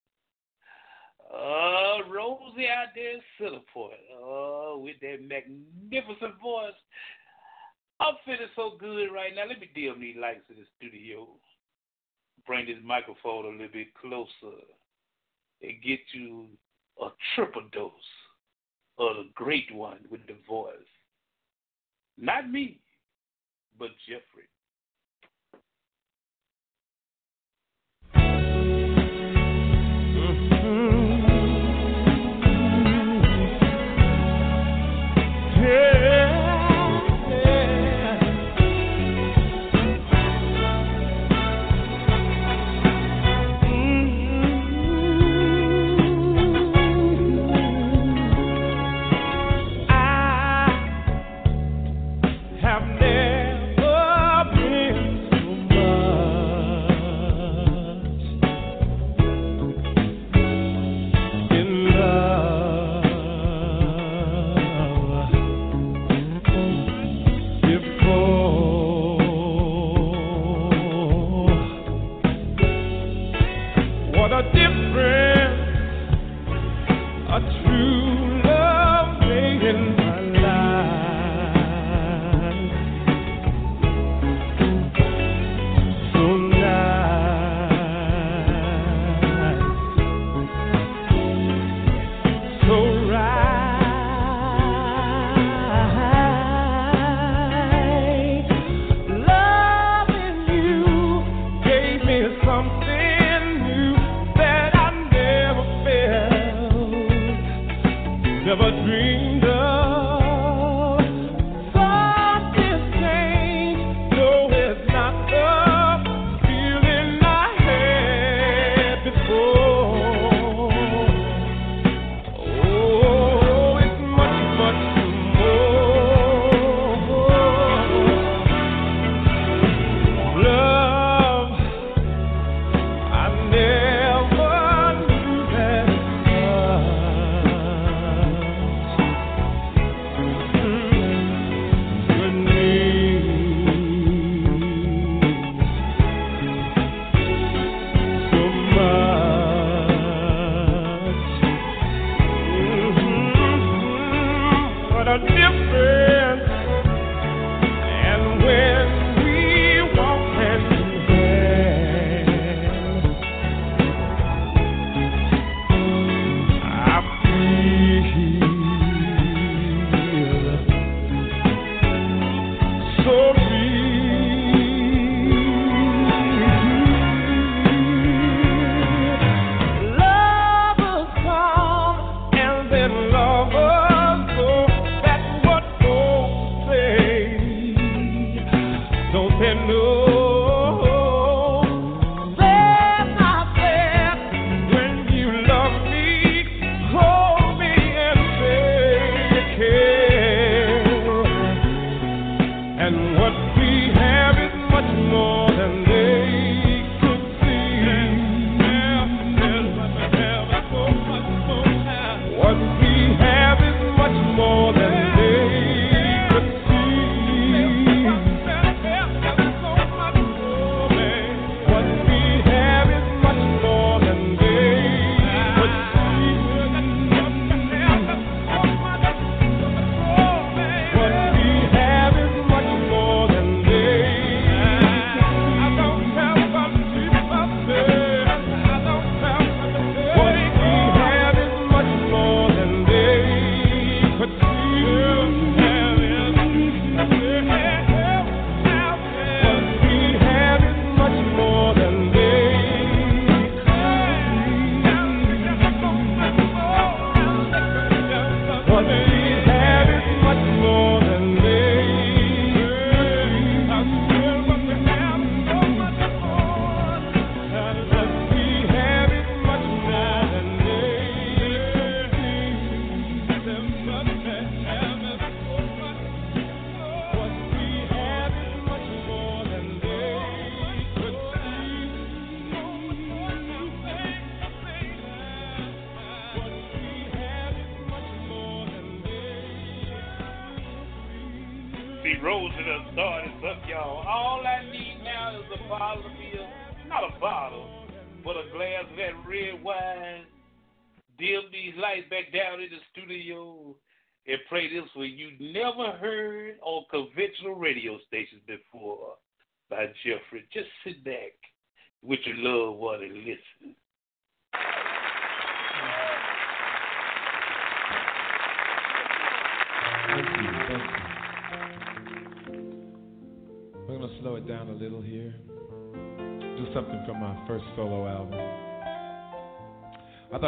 Uh, 1.32 2.11
Rosie 2.11 2.68
out 2.68 2.93
there 2.95 3.14
in 3.14 3.22
Centerport. 3.40 3.97
Oh, 4.20 4.74
uh, 4.74 4.78
with 4.82 4.97
that 5.01 5.22
magnificent 5.22 6.38
voice. 6.43 6.76
I'm 8.01 8.14
feeling 8.24 8.51
so 8.57 8.72
good 8.78 9.12
right 9.14 9.32
now. 9.34 9.47
Let 9.49 9.61
me 9.61 9.70
dim 9.74 10.01
these 10.01 10.16
lights 10.20 10.45
in 10.51 10.57
the 10.57 10.66
studio. 10.76 11.28
Bring 12.47 12.66
this 12.66 12.76
microphone 12.84 13.45
a 13.45 13.49
little 13.49 13.68
bit 13.72 13.95
closer 13.95 14.59
and 15.62 15.82
get 15.82 16.01
you 16.12 16.47
a 17.01 17.09
triple 17.34 17.62
dose 17.72 17.93
of 18.99 19.16
the 19.16 19.30
great 19.34 19.72
one 19.72 19.99
with 20.11 20.26
the 20.26 20.34
voice. 20.47 20.74
Not 22.23 22.49
me, 22.49 22.79
but 23.81 23.89
Jeffrey. 24.09 24.47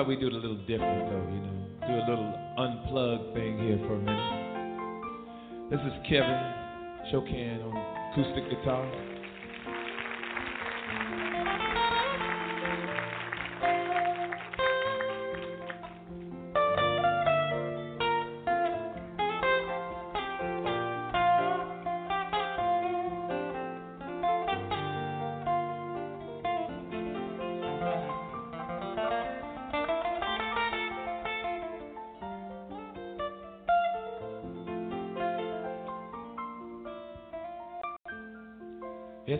Thought 0.04 0.08
we'd 0.10 0.20
do 0.20 0.26
it 0.26 0.34
a 0.34 0.36
little 0.36 0.58
different 0.66 1.08
though, 1.08 1.32
you 1.32 1.40
know. 1.40 1.64
Do 1.80 1.94
a 1.94 2.04
little 2.10 2.34
unplugged 2.58 3.34
thing 3.34 3.58
here 3.58 3.78
for 3.88 3.94
a 3.94 3.98
minute. 3.98 5.70
This 5.70 5.80
is 5.80 5.92
Kevin 6.04 6.44
Chocan 7.08 7.64
on 7.64 7.72
acoustic 8.12 8.50
guitar. 8.50 9.13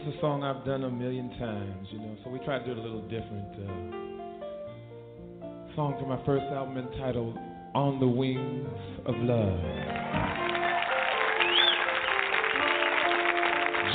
It's 0.07 0.19
a 0.19 0.21
song 0.21 0.43
I've 0.43 0.67
done 0.67 0.85
a 0.85 0.91
million 0.91 1.31
times, 1.39 1.89
you 1.91 1.99
know, 1.99 2.15
so 2.23 2.29
we 2.29 2.39
tried 2.41 2.59
to 2.59 2.67
do 2.67 2.73
it 2.73 2.79
a 2.79 2.83
little 2.83 3.01
different. 3.09 3.55
Uh, 3.55 3.69
song 5.75 5.97
from 5.99 6.11
my 6.11 6.23
first 6.27 6.45
album 6.53 6.77
entitled 6.77 7.39
On 7.75 7.99
the 7.99 8.07
Wings 8.07 8.69
of 9.07 9.15
Love. 9.17 9.59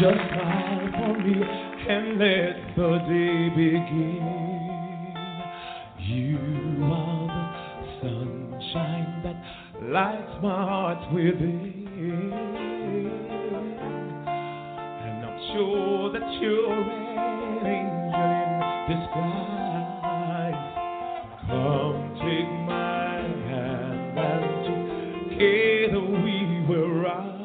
Just 0.01 0.17
smile 0.33 0.89
for 0.97 1.13
me 1.19 1.45
and 1.89 2.17
let 2.17 2.75
the 2.75 2.97
day 3.05 3.49
begin. 3.53 4.25
You 5.99 6.39
are 6.85 7.27
the 7.77 8.09
sunshine 8.09 9.21
that 9.25 9.37
lights 9.83 10.41
my 10.41 10.57
heart 10.65 11.13
within. 11.13 12.68
Sure 15.53 16.11
that 16.11 16.31
you're 16.39 16.71
an 16.71 17.65
angel 17.65 18.21
in 18.37 18.49
disguise. 18.87 20.61
Come 21.47 21.99
take 22.21 22.51
my 22.67 23.17
hand 23.49 24.19
and 24.19 24.45
together 25.29 26.03
we 26.23 26.37
will 26.67 26.91
ride 27.01 27.39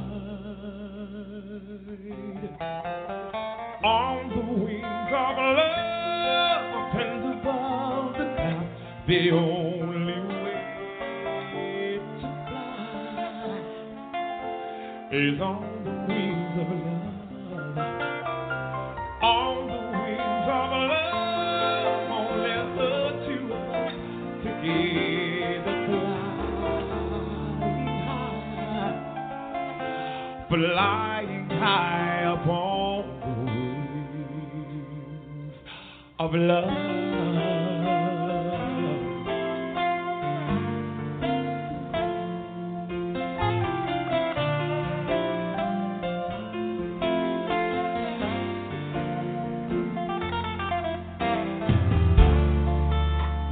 on 3.84 4.28
the 4.28 4.44
wings 4.64 5.12
of 5.14 5.36
love 5.38 6.94
and 6.94 7.22
above 7.40 8.12
the 8.18 8.26
clouds. 8.36 8.72
The 9.08 9.22
only 9.30 10.20
way 10.42 12.00
to 12.20 12.28
fly 12.48 13.56
is 15.10 15.40
on 15.40 15.73
flying 30.56 31.50
high, 31.50 32.38
upon 32.40 33.02
the 33.20 33.32
wings 34.54 35.54
of 36.20 36.34
love. 36.34 36.70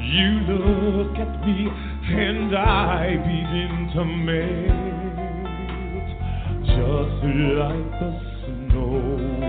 You 0.00 0.30
look 0.53 1.16
at 1.18 1.32
me 1.46 1.68
and 2.14 2.55
I 2.57 3.16
begin 3.16 3.90
to 3.94 4.05
just 4.05 4.91
like 7.24 7.90
the 8.00 8.10
snow 8.44 8.90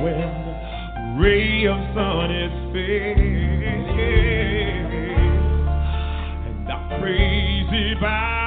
when 0.04 1.18
ray 1.20 1.66
of 1.66 1.80
sun 1.96 2.30
is 2.32 2.54
fading. 2.72 3.88
And 6.46 6.70
I'm 6.70 7.02
crazy 7.02 7.94
about 7.98 8.38
you, 8.38 8.43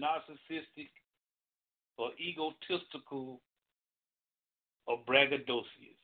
narcissistic 0.00 0.90
or 1.96 2.10
egotistical 2.20 3.40
or 4.86 4.98
braggadocious. 5.08 5.98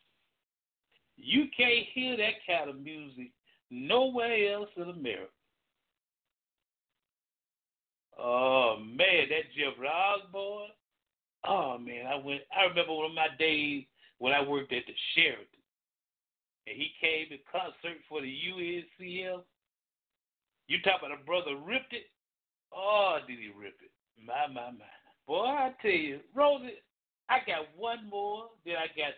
You 1.16 1.46
can't 1.56 1.86
hear 1.94 2.16
that 2.16 2.34
kind 2.46 2.68
of 2.68 2.80
music 2.80 3.30
nowhere 3.70 4.52
else 4.54 4.68
in 4.76 4.90
America. 4.90 5.30
Oh 8.18 8.76
man, 8.80 9.28
that 9.30 9.50
Jeffrey 9.56 9.88
Osborne. 9.88 10.70
Oh 11.46 11.78
man, 11.78 12.06
I 12.06 12.16
went. 12.16 12.42
I 12.56 12.66
remember 12.68 12.94
one 12.94 13.06
of 13.06 13.14
my 13.14 13.28
days 13.38 13.84
when 14.18 14.32
I 14.32 14.40
worked 14.40 14.72
at 14.72 14.86
the 14.86 14.94
Sheraton, 15.14 15.62
and 16.66 16.76
he 16.76 16.92
came 17.00 17.28
to 17.30 17.38
concert 17.50 17.98
for 18.08 18.20
the 18.20 18.28
U.N.C.L. 18.28 19.44
You 20.68 20.80
talk 20.82 21.00
about 21.00 21.18
a 21.18 21.24
brother 21.24 21.56
ripped 21.56 21.92
it. 21.92 22.06
Oh, 22.74 23.18
did 23.26 23.38
he 23.38 23.50
rip 23.56 23.74
it? 23.82 23.90
My, 24.24 24.46
my, 24.52 24.70
my. 24.70 24.84
Boy, 25.26 25.46
I 25.46 25.72
tell 25.80 25.90
you, 25.90 26.20
Rosie, 26.34 26.82
I 27.28 27.38
got 27.46 27.68
one 27.76 28.08
more. 28.10 28.46
Then 28.64 28.76
I 28.76 28.86
got 28.88 29.14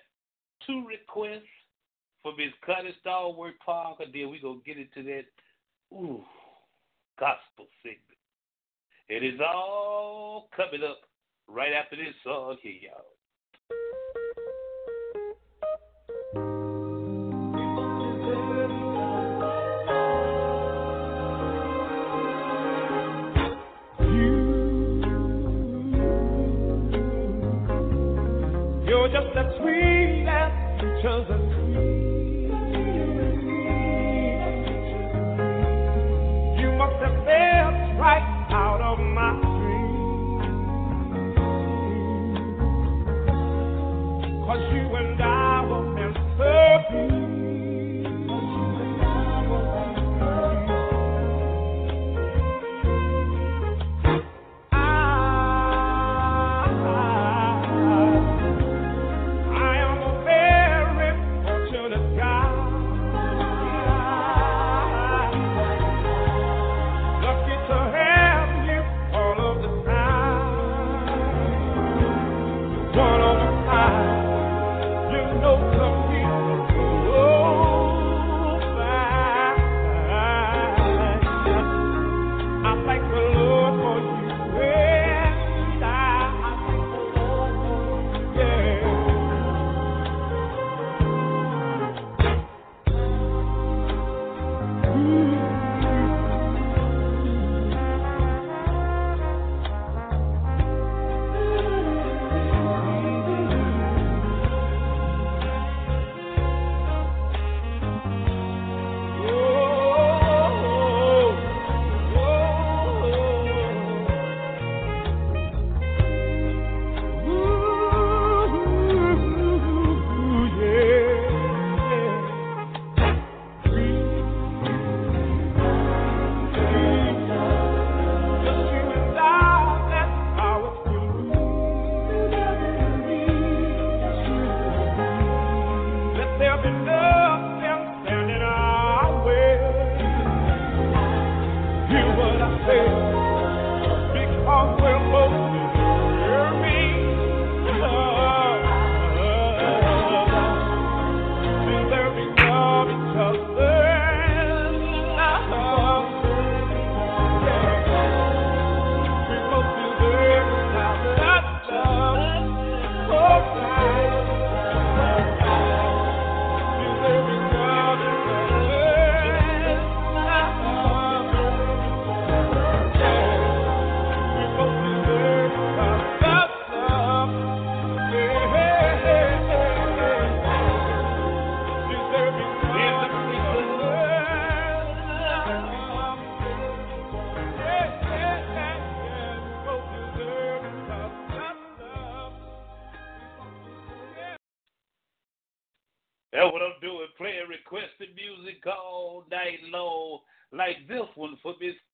two 0.66 0.86
requests 0.86 1.48
for 2.22 2.32
Miss 2.36 2.52
Cutty 2.64 2.94
Stalworth 3.00 3.58
Parker. 3.64 4.04
Then 4.12 4.30
we 4.30 4.38
gonna 4.40 4.60
get 4.64 4.78
into 4.78 5.02
that 5.04 5.24
ooh 5.92 6.22
gospel 7.18 7.66
segment. 7.82 8.02
It 9.08 9.24
is 9.24 9.40
all 9.40 10.48
coming 10.56 10.82
up 10.88 11.00
right 11.48 11.72
after 11.72 11.96
this 11.96 12.14
song 12.24 12.56
here, 12.62 12.90
y'all. 12.90 13.15
Chosen. 31.02 31.45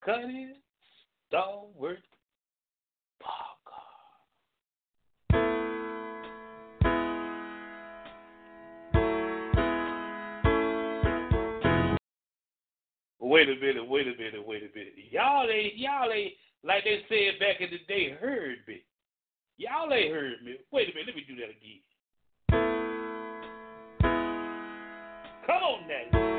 cutting, 0.05 0.55
Wait 13.19 13.49
a 13.49 13.55
minute, 13.55 13.87
wait 13.87 14.07
a 14.07 14.11
minute, 14.11 14.45
wait 14.45 14.61
a 14.61 14.77
minute. 14.77 14.93
Y'all 15.09 15.49
ain't, 15.49 15.75
y'all 15.75 16.11
ain't, 16.11 16.33
like 16.63 16.83
they 16.83 17.01
said 17.09 17.39
back 17.39 17.61
in 17.61 17.71
the 17.71 17.79
day, 17.87 18.11
heard 18.11 18.57
me. 18.67 18.83
Y'all 19.57 19.91
ain't 19.91 20.13
heard 20.13 20.43
me. 20.43 20.55
Wait 20.71 20.89
a 20.89 20.93
minute, 20.93 21.07
let 21.07 21.15
me 21.15 21.25
do 21.27 21.35
that 21.37 21.49
again. 21.49 21.81
Come 25.47 25.63
on 25.63 25.87
now. 25.87 26.32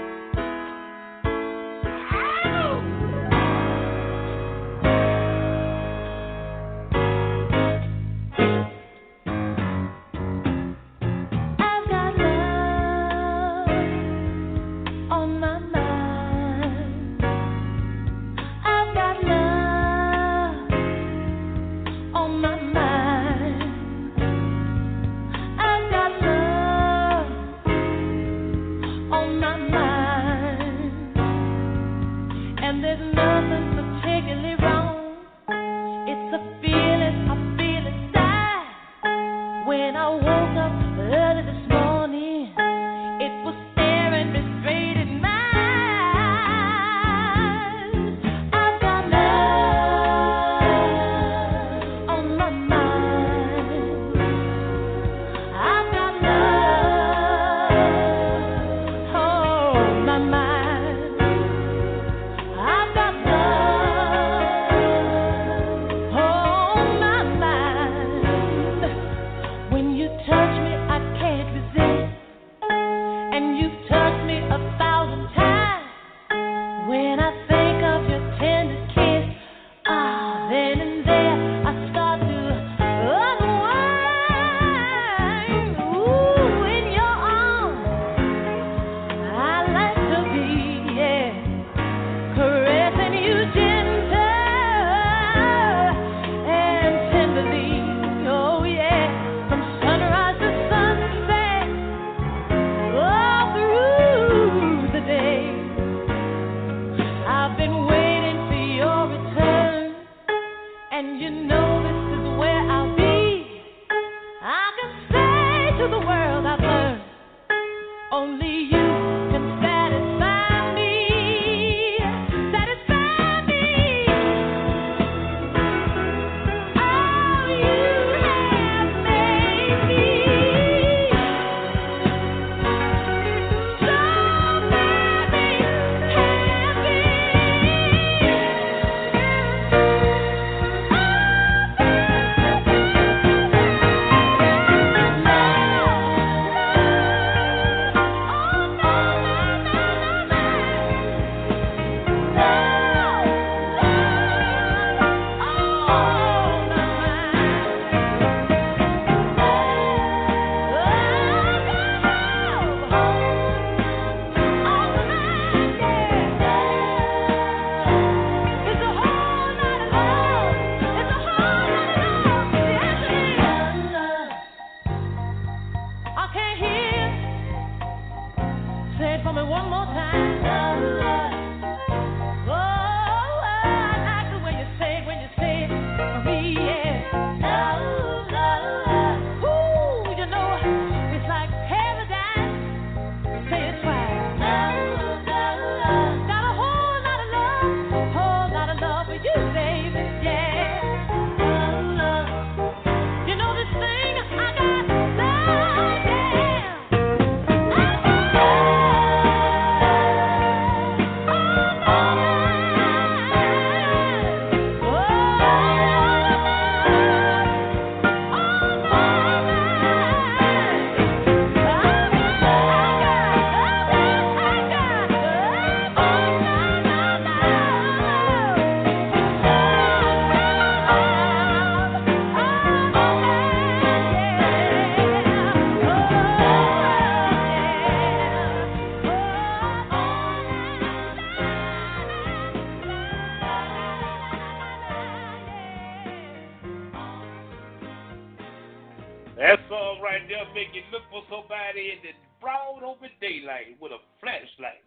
make 250.54 250.70
you 250.72 250.82
look 250.92 251.02
for 251.10 251.22
somebody 251.28 251.92
in 251.92 251.98
the 252.02 252.14
broad 252.40 252.86
open 252.86 253.10
daylight 253.20 253.76
with 253.80 253.92
a 253.92 253.98
flashlight. 254.20 254.86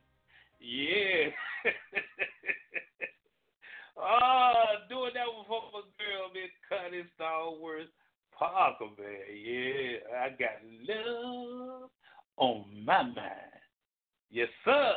Yeah. 0.60 1.30
Ah, 3.99 4.53
oh, 4.53 4.89
doing 4.89 5.11
that 5.15 5.26
with 5.26 5.48
my 5.49 5.81
girl, 5.98 6.30
been 6.31 6.53
cutting 6.69 7.07
Star 7.15 7.49
Wars, 7.49 7.88
Parker, 8.38 8.85
man. 8.95 9.26
Yeah, 9.34 9.98
I 10.22 10.30
got 10.30 10.61
love 10.88 11.89
on 12.38 12.65
my 12.85 13.02
mind. 13.02 13.15
Yes, 14.30 14.49
sir. 14.64 14.94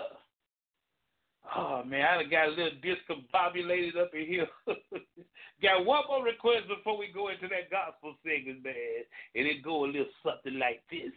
Oh 1.56 1.82
man, 1.84 2.04
I 2.04 2.24
got 2.24 2.48
a 2.48 2.50
little 2.50 2.78
discombobulated 2.84 3.96
up 3.96 4.10
in 4.14 4.26
here. 4.26 4.48
got 5.70 5.86
one 5.86 6.02
more 6.08 6.24
request 6.24 6.68
before 6.68 6.98
we 6.98 7.08
go 7.12 7.28
into 7.28 7.48
that 7.48 7.70
gospel 7.70 8.14
singing, 8.24 8.60
man. 8.64 9.04
And 9.34 9.46
it 9.46 9.62
go 9.62 9.84
a 9.84 9.86
little 9.86 10.06
something 10.24 10.58
like 10.58 10.82
this. 10.90 11.12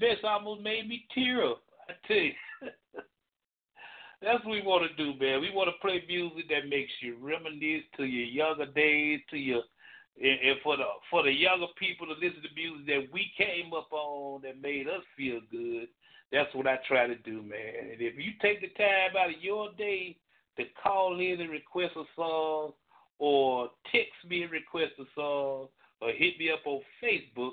That 0.00 0.06
bitch 0.06 0.24
almost 0.24 0.62
made 0.62 0.88
me 0.88 1.06
tear 1.14 1.46
up. 1.46 1.62
I 1.88 1.92
tell 2.06 2.16
you. 2.16 2.32
That's 4.22 4.44
what 4.44 4.52
we 4.52 4.62
want 4.62 4.90
to 4.90 4.96
do, 4.96 5.18
man. 5.20 5.40
We 5.40 5.52
want 5.52 5.68
to 5.68 5.86
play 5.86 6.02
music 6.08 6.48
that 6.48 6.68
makes 6.68 6.92
you 7.00 7.16
reminisce 7.20 7.84
to 7.96 8.04
your 8.04 8.26
younger 8.26 8.66
days, 8.66 9.20
to 9.30 9.36
your 9.36 9.62
and, 10.18 10.38
and 10.40 10.56
for 10.62 10.76
the 10.76 10.84
for 11.10 11.22
the 11.22 11.30
younger 11.32 11.66
people 11.78 12.06
to 12.06 12.14
listen 12.14 12.42
to 12.42 12.54
music 12.54 12.86
that 12.86 13.12
we 13.12 13.30
came 13.36 13.72
up 13.74 13.92
on 13.92 14.40
that 14.42 14.60
made 14.60 14.88
us 14.88 15.02
feel 15.16 15.40
good. 15.50 15.88
That's 16.32 16.52
what 16.54 16.66
I 16.66 16.78
try 16.88 17.06
to 17.06 17.14
do, 17.16 17.42
man. 17.42 17.92
And 17.92 18.00
if 18.00 18.16
you 18.16 18.32
take 18.40 18.60
the 18.60 18.68
time 18.68 19.16
out 19.18 19.30
of 19.30 19.42
your 19.42 19.68
day 19.78 20.16
to 20.56 20.64
call 20.82 21.20
in 21.20 21.40
and 21.40 21.50
request 21.50 21.92
a 21.96 22.04
song, 22.16 22.72
or 23.18 23.68
text 23.92 24.16
me 24.28 24.42
and 24.42 24.50
request 24.50 24.92
a 24.98 25.04
song, 25.14 25.68
or 26.00 26.10
hit 26.10 26.38
me 26.38 26.50
up 26.50 26.66
on 26.66 26.80
Facebook 27.04 27.52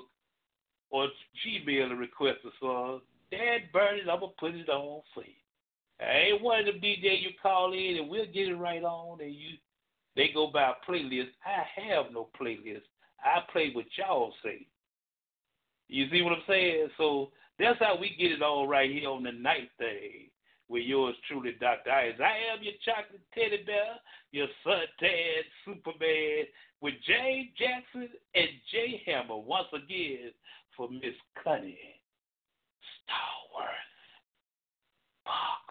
or 0.94 1.08
Gmail 1.44 1.90
and 1.90 1.98
request 1.98 2.38
a 2.44 2.50
song, 2.60 3.00
Dad 3.32 3.62
burn 3.72 3.96
it, 3.96 4.08
I'm 4.08 4.20
gonna 4.20 4.32
put 4.38 4.54
it 4.54 4.68
on 4.68 5.02
for 5.12 5.24
you. 5.24 5.32
I 6.00 6.30
ain't 6.30 6.42
one 6.42 6.60
of 6.60 6.66
them 6.66 6.80
DJ 6.80 7.20
you 7.20 7.30
call 7.42 7.72
in 7.72 7.96
and 7.96 8.08
we'll 8.08 8.26
get 8.26 8.48
it 8.48 8.54
right 8.54 8.82
on 8.84 9.20
and 9.20 9.34
you 9.34 9.56
they 10.14 10.30
go 10.32 10.46
by 10.46 10.70
a 10.70 10.88
playlist. 10.88 11.30
I 11.44 11.82
have 11.82 12.12
no 12.12 12.28
playlist. 12.40 12.86
I 13.24 13.40
play 13.52 13.72
what 13.72 13.86
y'all 13.98 14.32
say. 14.44 14.68
You 15.88 16.08
see 16.12 16.22
what 16.22 16.34
I'm 16.34 16.44
saying? 16.46 16.90
So 16.96 17.30
that's 17.58 17.80
how 17.80 17.96
we 18.00 18.14
get 18.16 18.30
it 18.30 18.42
all 18.42 18.68
right 18.68 18.88
here 18.88 19.08
on 19.08 19.24
the 19.24 19.32
night 19.32 19.70
thing 19.78 20.30
with 20.68 20.84
yours 20.84 21.16
truly, 21.26 21.56
Dr. 21.58 21.90
Ice. 21.90 22.14
I 22.20 22.54
am 22.54 22.62
your 22.62 22.74
chocolate 22.84 23.20
teddy 23.34 23.64
bear, 23.66 23.98
your 24.30 24.46
suntan 24.64 25.42
Superman 25.64 26.44
with 26.84 26.94
Jay 27.06 27.50
Jackson 27.58 28.10
and 28.34 28.48
Jay 28.70 29.02
Hammer 29.06 29.38
once 29.38 29.68
again 29.72 30.30
for 30.76 30.88
Miss 30.90 31.14
Cunny 31.44 31.76
Starworth 32.82 33.94
Parker. 35.24 35.63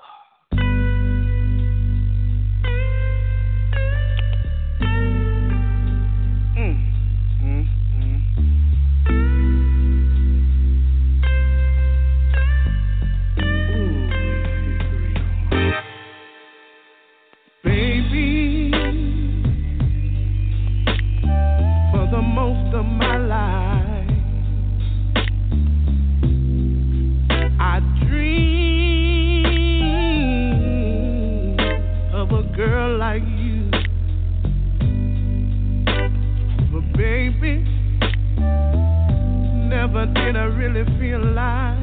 Baby, 37.04 37.54
never 39.68 40.06
did 40.06 40.38
I 40.38 40.46
really 40.46 40.86
feel 40.98 41.20
like 41.20 41.78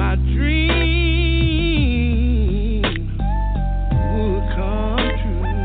my 0.00 0.14
dream 0.32 0.78
would 4.14 4.44
come 4.56 5.08
true. 5.20 5.56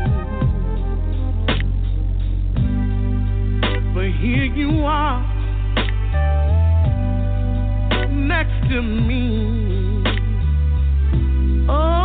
But 3.94 4.08
here 4.20 4.48
you 4.62 4.84
are 4.84 5.22
next 8.10 8.58
to 8.68 8.82
me. 8.82 9.22
Oh, 11.70 12.03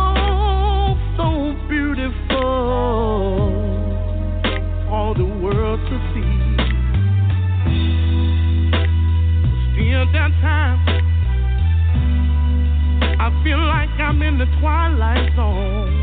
I 13.30 13.44
feel 13.44 13.64
like 13.64 13.90
I'm 13.90 14.20
in 14.22 14.38
the 14.38 14.46
twilight 14.60 15.30
zone. 15.36 15.94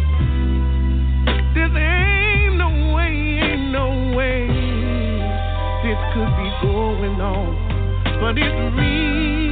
There 1.53 1.67
ain't 1.77 2.55
no 2.55 2.95
way, 2.95 3.39
ain't 3.43 3.71
no 3.71 4.15
way 4.15 4.47
this 5.83 5.99
could 6.13 6.31
be 6.39 6.49
going 6.63 7.19
on, 7.19 7.51
but 8.21 8.37
it's 8.37 8.75
real. 8.77 9.46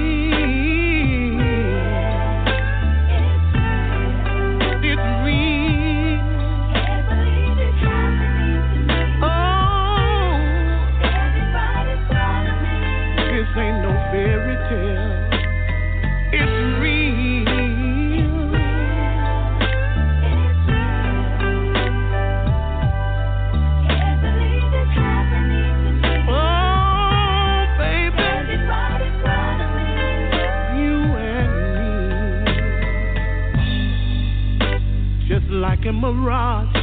A 35.86 35.94
mirage 35.94 36.76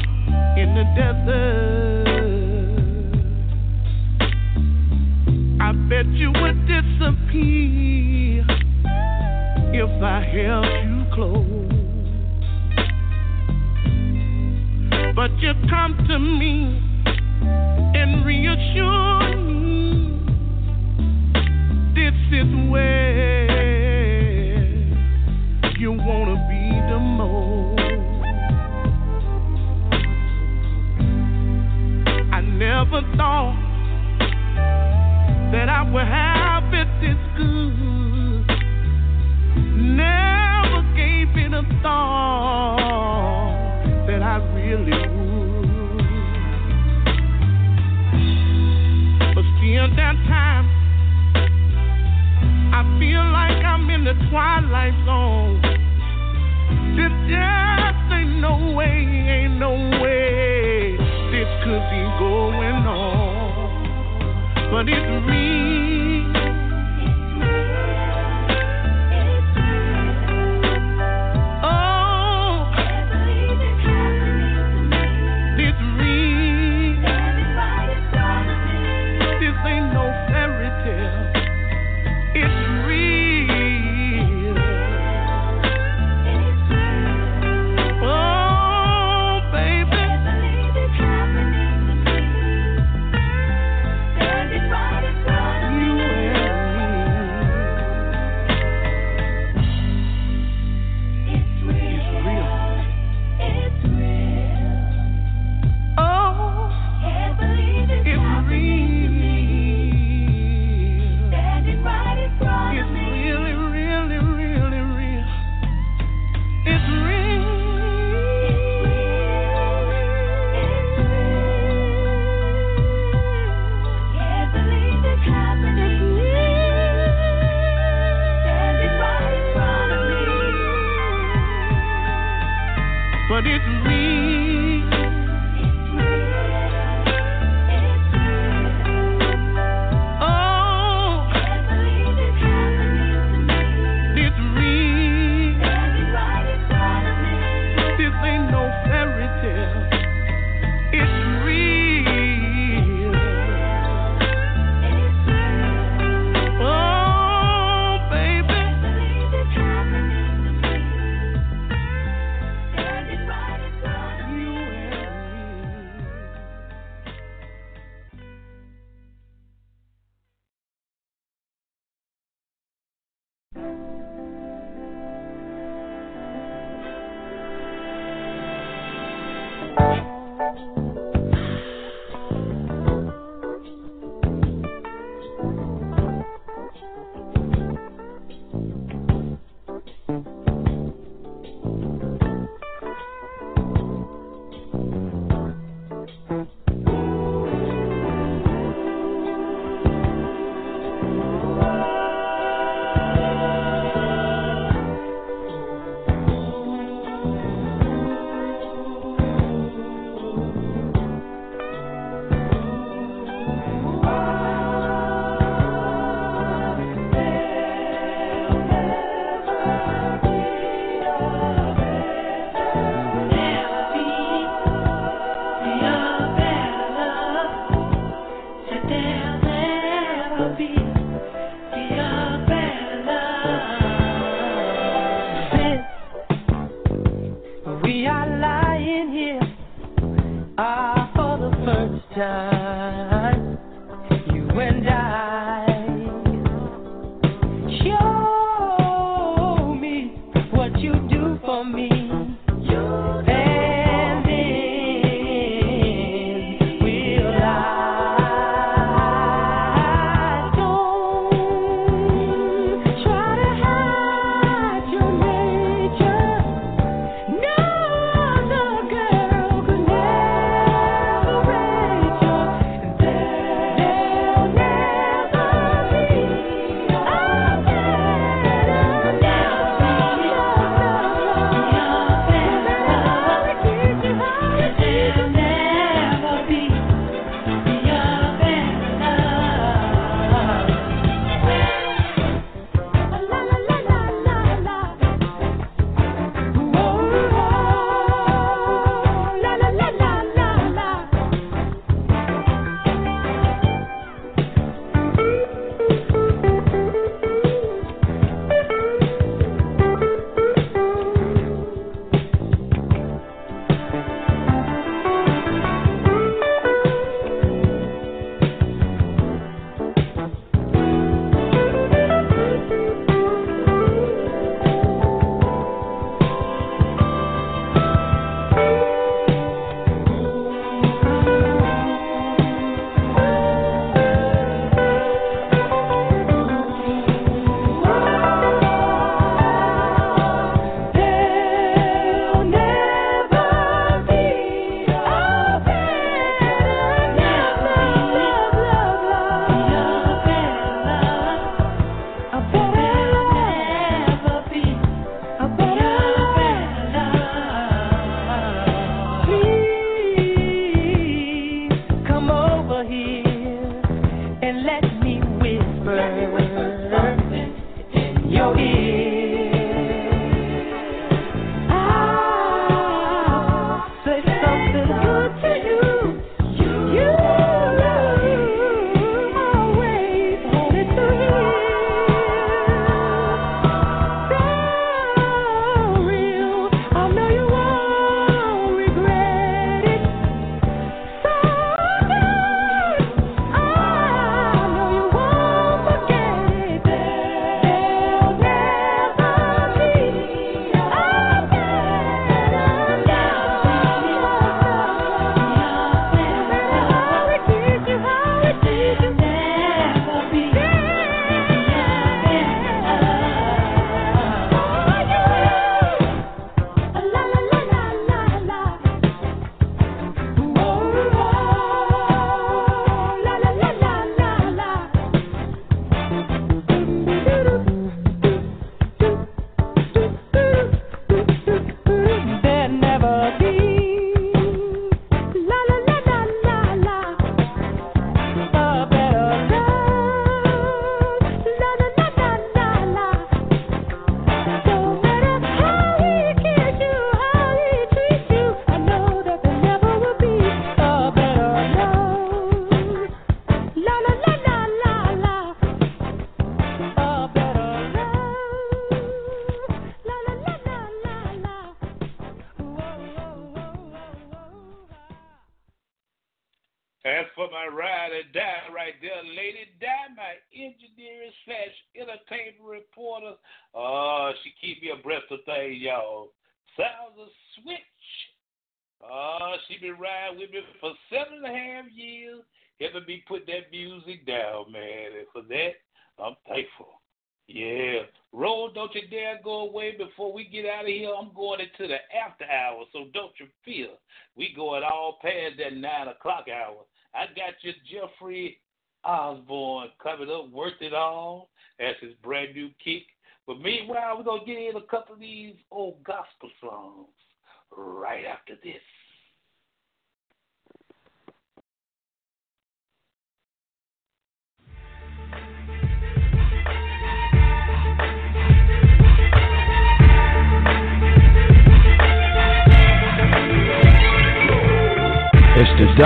in 0.57 0.75
the 0.77 0.85
desert. 0.95 2.07
I 5.61 5.73
bet 5.89 6.07
you 6.13 6.31
would 6.31 6.67
disappear 6.69 8.45
if 9.75 10.03
I 10.03 10.23
held 10.23 10.67
you 10.87 11.05
close. 11.15 11.63
But 15.17 15.33
you 15.41 15.53
come 15.69 15.97
to 16.09 16.19
me 16.19 16.81
and 17.95 18.25
reassure 18.25 19.37
me 19.37 19.73
this 21.95 22.15
is 22.33 22.71
where 22.71 23.02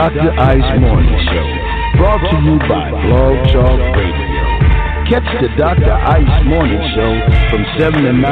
Dr. 0.07 0.31
Ice 0.39 0.78
Morning 0.78 1.19
Show, 1.27 1.47
brought 1.99 2.23
to 2.31 2.39
you 2.47 2.55
by 2.70 2.95
Blog 2.95 3.43
Talk 3.51 3.74
Radio. 3.99 4.47
Catch 5.11 5.27
the 5.43 5.51
Dr. 5.59 5.91
Ice 5.91 6.47
Morning 6.47 6.78
Show 6.95 7.11
from 7.51 7.66
7 7.74 8.07
to 8.07 8.12
9 8.15 8.23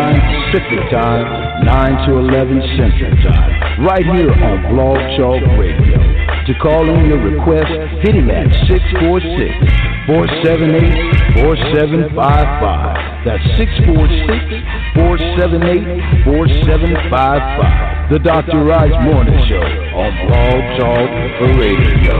Pacific 0.54 0.78
Time, 0.94 1.26
9 1.66 2.06
to 2.06 2.18
11 2.30 2.62
Central 2.78 3.10
Time, 3.26 3.82
right 3.82 4.06
here 4.06 4.30
on 4.30 4.70
Blog 4.70 5.02
Talk 5.18 5.42
Radio. 5.58 5.98
To 6.46 6.54
call 6.62 6.86
in 6.94 7.10
your 7.10 7.18
request, 7.18 7.66
hit 8.06 8.14
him 8.14 8.30
at 8.30 8.46
646 8.70 10.06
478 10.06 11.42
4755. 11.42 13.26
That's 13.26 13.42
646 13.58 14.94
478 14.94 16.22
4755. 16.22 18.14
The 18.14 18.22
Dr. 18.22 18.62
Ice 18.70 18.94
Morning 19.10 19.42
Show 19.50 19.73
on 19.96 20.12
Blog 20.26 20.62
Talk 20.80 21.10
Radio. 21.56 22.18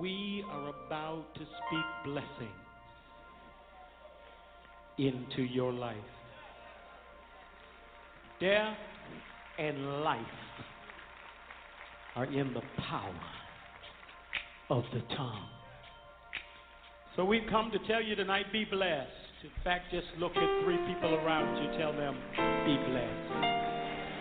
We 0.00 0.44
are 0.48 0.68
about 0.68 1.34
to 1.34 1.40
speak 1.40 1.88
blessing 2.04 2.54
into 4.98 5.42
your 5.42 5.72
life. 5.72 5.96
Death 8.40 8.76
and 9.58 10.04
life 10.04 10.20
are 12.14 12.26
in 12.26 12.54
the 12.54 12.62
power 12.88 13.20
of 14.70 14.84
the 14.94 15.00
tongue. 15.16 15.57
So 17.18 17.24
we've 17.24 17.50
come 17.50 17.72
to 17.72 17.78
tell 17.88 18.00
you 18.00 18.14
tonight 18.14 18.46
be 18.52 18.64
blessed. 18.64 19.10
In 19.42 19.50
fact, 19.64 19.86
just 19.90 20.06
look 20.20 20.36
at 20.36 20.62
three 20.62 20.76
people 20.86 21.16
around 21.16 21.56
you, 21.60 21.66
tell 21.76 21.90
them 21.92 22.14
be 22.64 22.76
blessed. 22.86 23.28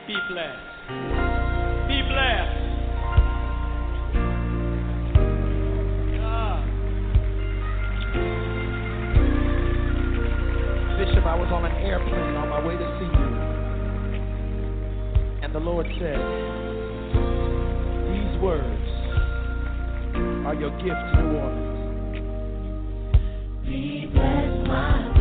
Be 0.07 0.17
blessed. 0.33 0.89
Be 1.87 2.01
blessed. 2.09 2.57
Ah. 6.25 6.65
Bishop, 10.97 11.21
I 11.21 11.35
was 11.37 11.53
on 11.53 11.65
an 11.65 11.77
airplane 11.85 12.35
on 12.35 12.49
my 12.49 12.65
way 12.65 12.77
to 12.77 12.97
see 12.97 13.11
you. 13.13 13.29
And 15.43 15.53
the 15.53 15.59
Lord 15.59 15.85
said, 15.99 16.17
These 18.09 18.41
words 18.41 18.89
are 20.47 20.55
your 20.55 20.71
gift 20.79 21.13
to 21.13 21.21
New 21.21 21.37
Orleans. 21.37 21.66
Be 23.67 24.07
blessed, 24.13 24.65
my 24.65 25.17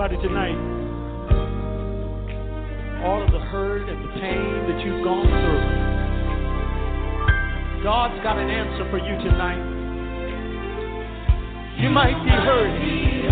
somebody 0.00 0.16
tonight, 0.26 0.56
all 3.04 3.20
of 3.22 3.30
the 3.32 3.38
hurt 3.38 3.86
and 3.86 4.02
the 4.02 4.08
pain 4.18 4.66
that 4.66 4.80
you've 4.82 5.04
gone 5.04 5.26
through, 5.28 5.60
God's 7.84 8.18
got 8.22 8.38
an 8.38 8.48
answer 8.48 8.88
for 8.88 8.96
you 8.96 9.18
tonight. 9.18 9.60
You 11.82 11.90
might 11.90 12.16
be 12.24 12.30
hurting, 12.30 13.28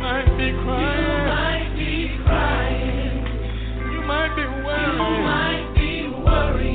might 0.00 0.36
be 0.36 0.50
crying, 0.64 1.28
might 1.28 1.76
be 1.76 2.18
crying, 2.24 3.22
you 3.92 4.00
might 4.02 4.34
be 4.34 4.42
you 4.42 4.58
might 4.98 5.70
be 5.76 6.08
worrying 6.24 6.67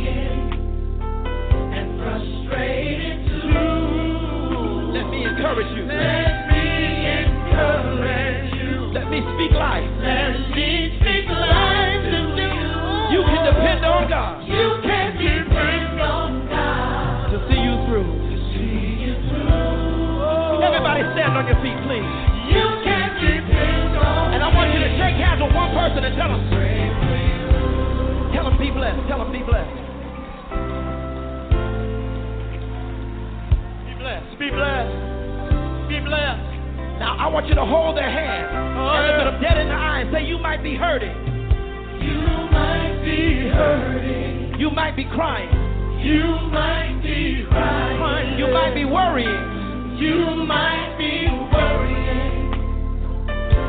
me 9.13 9.21
speak 9.37 9.53
life. 9.53 9.85
Let 10.01 10.33
me 10.57 10.97
speak 10.97 11.25
life 11.29 12.01
to 12.09 12.19
you. 12.33 12.73
You 13.13 13.21
can 13.29 13.45
depend 13.45 13.85
on 13.85 14.09
God 14.09 14.41
You 14.49 14.81
can 14.81 15.13
depend 15.21 16.01
on 16.01 16.49
God 16.49 17.29
to 17.29 17.37
see 17.45 17.61
you 17.61 17.75
through. 17.85 18.09
to 18.09 18.35
see 18.57 19.05
you 19.05 19.13
through. 19.29 20.65
Everybody 20.65 21.05
stand 21.13 21.37
on 21.37 21.45
your 21.45 21.59
feet, 21.61 21.77
please. 21.85 22.09
You 22.49 22.65
can 22.81 23.09
depend 23.21 23.93
on 24.01 24.33
And 24.33 24.41
I 24.41 24.49
want 24.49 24.73
you 24.73 24.81
to 24.81 24.89
shake 24.97 25.17
hands 25.21 25.41
with 25.45 25.53
one 25.53 25.69
person 25.77 26.01
and 26.03 26.13
tell 26.17 26.29
them, 26.33 26.41
Pray 26.49 26.89
for 26.97 27.13
you. 27.13 28.33
tell 28.33 28.45
them 28.49 28.57
be 28.57 28.71
blessed. 28.73 28.97
Tell 29.07 29.21
them 29.21 29.29
be 29.31 29.45
blessed. 29.45 29.77
Be 33.85 33.93
blessed, 34.01 34.39
be 34.39 34.49
blessed, 34.49 34.93
be 35.87 35.99
blessed. 36.01 36.49
Now 36.99 37.17
I 37.19 37.27
want 37.27 37.47
you 37.47 37.55
to 37.55 37.65
hold 37.65 37.97
their 37.97 38.09
hand 38.09 38.47
and 38.53 38.72
Look 38.83 39.33
them 39.33 39.41
dead 39.41 39.57
in 39.57 39.67
the 39.67 39.73
eye 39.73 40.01
and 40.01 40.11
say, 40.13 40.25
You 40.25 40.37
might 40.37 40.61
be 40.63 40.75
hurting. 40.75 41.15
You 42.01 42.19
might 42.51 43.01
be 43.03 43.47
hurting. 43.49 44.59
You 44.59 44.69
might 44.71 44.95
be 44.95 45.05
crying. 45.05 45.49
You 46.03 46.23
might 46.51 46.99
be 47.01 47.45
crying. 47.49 48.37
You 48.37 48.47
might 48.51 48.73
be 48.75 48.85
worrying. 48.85 49.97
You 49.97 50.43
might 50.45 50.95
be 50.97 51.27
worrying 51.53 52.51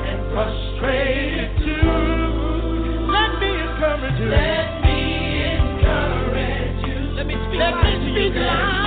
and 0.09 0.33
frustrated 0.33 1.59
too. 1.59 3.07
Let 3.07 3.39
me 3.39 3.51
encourage 3.55 4.19
you. 4.19 4.27
Let 4.27 4.83
me 4.83 4.99
encourage 5.55 6.87
you. 6.89 7.15
Let 7.15 7.27
me 7.27 7.35
speak, 7.35 7.61
Let 7.61 7.75
me 7.77 8.11
speak 8.11 8.35
life. 8.35 8.84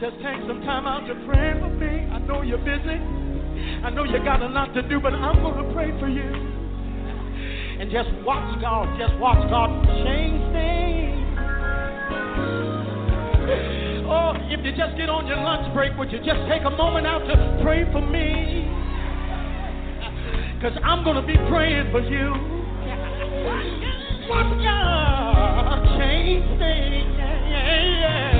Just 0.00 0.16
take 0.16 0.42
some 0.48 0.60
time 0.66 0.86
out 0.86 1.06
to 1.06 1.14
pray 1.24 1.54
for 1.60 1.70
me? 1.70 2.10
I 2.10 2.18
know 2.18 2.42
you're 2.42 2.58
busy. 2.58 2.98
I 3.84 3.90
know 3.90 4.02
you 4.02 4.18
got 4.24 4.42
a 4.42 4.48
lot 4.48 4.74
to 4.74 4.82
do, 4.82 4.98
but 4.98 5.14
I'm 5.14 5.40
going 5.40 5.66
to 5.66 5.72
pray 5.72 5.90
for 6.00 6.08
you. 6.08 6.26
And 7.78 7.90
just 7.90 8.10
watch 8.26 8.60
God, 8.60 8.98
just 8.98 9.14
watch 9.18 9.38
God 9.50 9.70
change 10.04 10.40
things. 10.52 10.84
Oh, 14.10 14.34
if 14.50 14.64
you 14.64 14.72
just 14.76 14.96
get 14.98 15.08
on 15.08 15.26
your 15.26 15.38
lunch 15.38 15.72
break, 15.72 15.96
would 15.96 16.10
you 16.10 16.18
just 16.18 16.42
take 16.50 16.62
a 16.64 16.70
moment 16.70 17.06
out 17.06 17.20
to 17.20 17.60
pray 17.62 17.84
for 17.92 18.02
me? 18.02 18.66
Because 20.58 20.76
I'm 20.82 21.04
going 21.04 21.16
to 21.16 21.26
be 21.26 21.36
praying 21.48 21.92
for 21.92 22.00
you. 22.00 22.34
Watch 24.28 24.58
God 24.58 25.98
change 25.98 26.44
things. 26.58 27.14
I, 27.20 28.33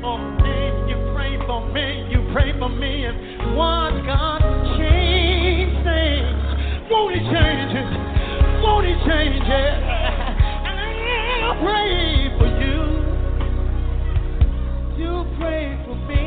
for 0.00 0.18
me. 0.18 0.90
You 0.90 0.96
pray 1.14 1.36
for 1.46 1.66
me. 1.72 2.08
You 2.10 2.28
pray 2.32 2.52
for 2.58 2.68
me. 2.68 3.04
And 3.04 3.56
watch 3.56 4.04
God 4.06 4.40
change 4.78 5.72
things. 5.84 6.90
Won't 6.90 7.14
He 7.14 7.20
change 7.20 7.72
it? 7.76 8.62
Won't 8.62 8.86
He 8.86 8.94
change 9.08 9.44
it? 9.44 9.84
I 11.42 11.56
pray 11.62 12.30
for 12.38 12.48
you. 12.60 12.78
You 14.96 15.24
pray 15.38 15.78
for 15.84 15.96
me. 16.08 16.24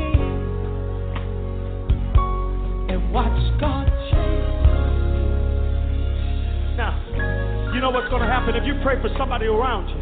And 2.92 3.12
watch 3.12 3.60
God 3.60 3.86
change. 4.10 4.54
Now, 6.76 7.72
you 7.74 7.80
know 7.80 7.90
what's 7.90 8.08
going 8.08 8.22
to 8.22 8.28
happen 8.28 8.54
if 8.56 8.64
you 8.64 8.74
pray 8.82 9.00
for 9.00 9.08
somebody 9.18 9.46
around 9.46 9.88
you. 9.88 10.00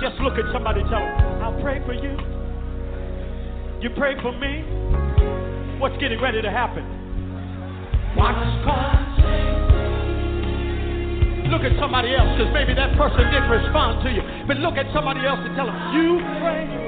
Just 0.00 0.20
look 0.20 0.34
at 0.34 0.44
somebody 0.52 0.80
tell 0.82 1.00
them, 1.00 1.42
I'll 1.42 1.60
pray 1.60 1.80
for 1.84 1.92
you. 1.92 2.37
You 3.80 3.90
pray 3.90 4.20
for 4.20 4.32
me. 4.32 4.64
What's 5.78 5.96
getting 5.98 6.20
ready 6.20 6.42
to 6.42 6.50
happen? 6.50 6.82
Watch 8.16 8.34
God 8.64 9.08
Look 11.48 11.62
at 11.62 11.78
somebody 11.80 12.14
else, 12.14 12.28
because 12.36 12.52
maybe 12.52 12.74
that 12.74 12.94
person 12.98 13.24
didn't 13.32 13.48
respond 13.48 14.04
to 14.04 14.12
you. 14.12 14.20
But 14.46 14.58
look 14.58 14.76
at 14.76 14.92
somebody 14.92 15.24
else 15.24 15.40
and 15.42 15.56
tell 15.56 15.64
them, 15.64 15.78
you 15.96 16.20
pray. 16.42 16.87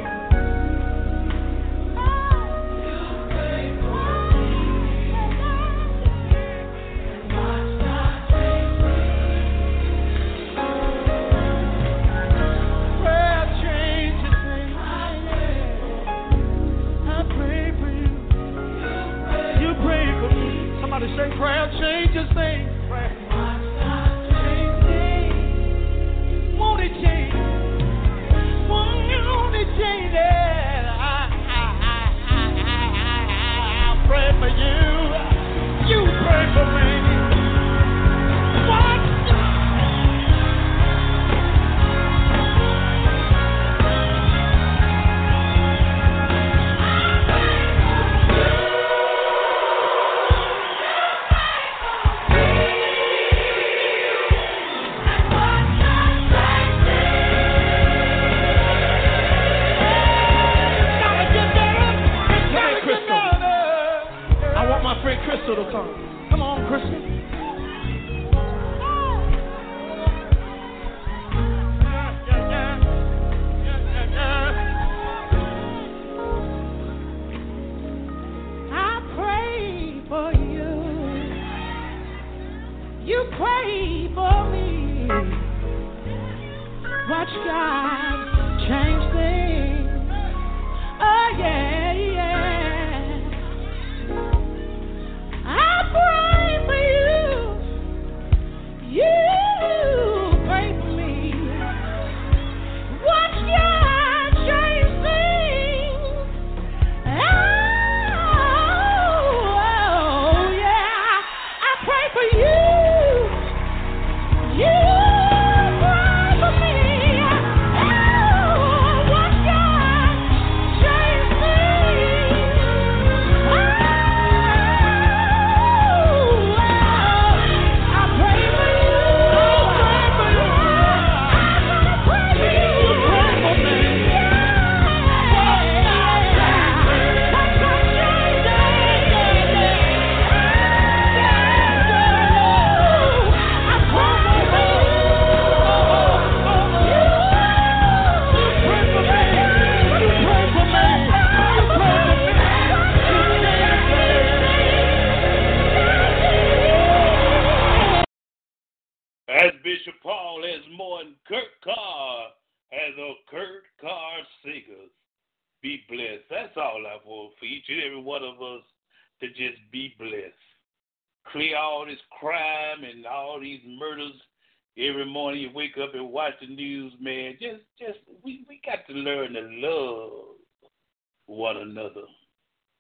One 181.61 181.71
another. 181.71 182.07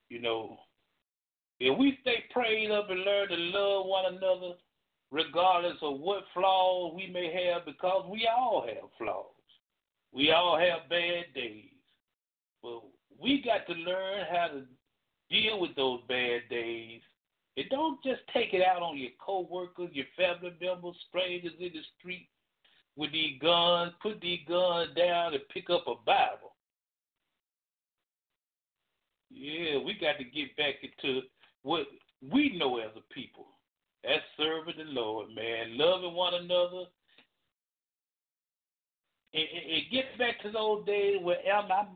You 0.09 0.20
know, 0.20 0.59
if 1.59 1.78
we 1.78 1.98
stay 2.02 2.24
prayed 2.32 2.70
up 2.70 2.90
and 2.90 3.01
learn 3.01 3.28
to 3.28 3.36
love 3.36 3.86
one 3.86 4.15
another, 4.15 4.55
regardless 5.11 5.77
of 5.82 6.01
what 6.01 6.24
flaws 6.35 6.94
we 6.97 7.09
may 7.09 7.32
have, 7.47 7.65
because 7.65 8.07
we 8.11 8.28
all 8.28 8.66
have 8.66 8.90
flaws. 8.98 9.27
We 10.12 10.32
all 10.32 10.59
have 10.59 10.89
bad 10.89 11.27
days. 11.35 11.70
But 12.62 12.82
we 13.20 13.43
got 13.43 13.66
to 13.66 13.78
learn 13.81 14.24
how 14.31 14.48
to 14.48 14.62
deal 15.31 15.61
with 15.61 15.74
those 15.77 16.01
bad 16.09 16.43
days. 16.51 17.01
And 17.57 17.66
don't 17.70 18.02
just 18.02 18.20
take 18.32 18.55
it 18.55 18.65
out 18.65 18.82
on 18.82 18.98
your 18.98 19.11
coworkers, 19.24 19.90
your 19.93 20.07
family 20.16 20.52
members, 20.61 20.97
strangers 21.09 21.52
in 21.59 21.70
the 21.73 21.81
street 21.98 22.28
with 22.97 23.12
these 23.12 23.40
guns. 23.40 23.93
Put 24.02 24.20
these 24.20 24.40
guns 24.48 24.90
down 24.97 25.35
and 25.35 25.43
pick 25.52 25.70
up 25.70 25.85
a 25.86 25.94
Bible. 26.05 26.49
Yeah, 29.31 29.78
we 29.85 29.94
got 30.01 30.19
to 30.19 30.24
get 30.24 30.57
back 30.57 30.74
into 30.82 31.23
what 31.62 31.86
we 32.31 32.57
know 32.59 32.78
as 32.78 32.90
a 32.97 33.15
people. 33.15 33.47
That's 34.02 34.23
serving 34.36 34.74
the 34.78 34.90
Lord, 34.90 35.28
man. 35.35 35.77
Loving 35.78 36.15
one 36.15 36.35
another. 36.35 36.85
And, 39.32 39.44
and, 39.55 39.73
and 39.73 39.82
get 39.93 40.19
back 40.19 40.40
to 40.43 40.51
those 40.51 40.85
days 40.86 41.19
where 41.23 41.39
am 41.47 41.70
I 41.70 41.86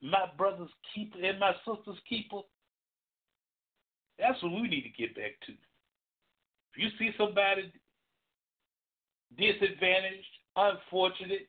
my 0.00 0.26
brother's 0.36 0.70
keeper 0.94 1.18
and 1.22 1.38
my 1.38 1.52
sister's 1.66 2.00
keeper. 2.08 2.40
That's 4.18 4.40
what 4.42 4.52
we 4.52 4.68
need 4.68 4.82
to 4.82 5.02
get 5.02 5.14
back 5.14 5.32
to. 5.46 5.52
If 5.52 6.76
you 6.76 6.88
see 6.98 7.10
somebody 7.16 7.72
disadvantaged, 9.36 10.26
unfortunate, 10.56 11.48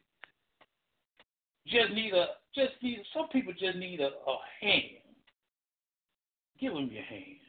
just 1.68 1.92
need 1.94 2.14
a 2.14 2.28
just 2.56 2.74
need 2.82 3.00
some 3.14 3.28
people 3.30 3.54
just 3.54 3.78
need 3.78 4.00
a, 4.00 4.08
a 4.08 4.38
hand. 4.62 4.99
Give 6.60 6.74
them 6.74 6.90
your 6.92 7.04
hand. 7.04 7.40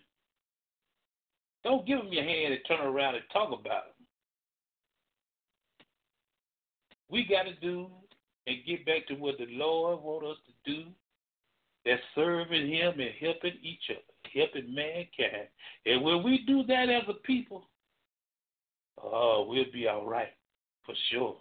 Don't 1.65 1.87
give 1.87 1.99
them 1.99 2.13
your 2.13 2.25
hand 2.25 2.55
and 2.55 2.63
turn 2.67 2.81
around 2.81 3.17
and 3.17 3.25
talk 3.33 3.49
about 3.49 3.85
them. 3.85 4.07
We 7.11 7.27
got 7.27 7.43
to 7.43 7.55
do 7.61 7.89
and 8.47 8.57
get 8.67 8.87
back 8.87 9.07
to 9.09 9.15
what 9.15 9.37
the 9.39 9.47
Lord 9.51 10.03
wants 10.03 10.29
us 10.29 10.37
to 10.47 10.73
do. 10.73 10.85
That's 11.85 12.01
serving 12.15 12.69
Him 12.69 13.01
and 13.01 13.11
helping 13.21 13.59
each 13.63 13.91
other, 13.91 14.01
helping 14.35 14.75
mankind. 14.75 15.49
And 15.87 16.03
when 16.03 16.23
we 16.23 16.45
do 16.47 16.63
that 16.65 16.89
as 16.89 17.03
a 17.09 17.15
people, 17.15 17.69
oh, 19.03 19.47
we'll 19.49 19.73
be 19.73 19.89
all 19.89 20.07
right 20.07 20.29
for 20.85 20.95
sure. 21.11 21.37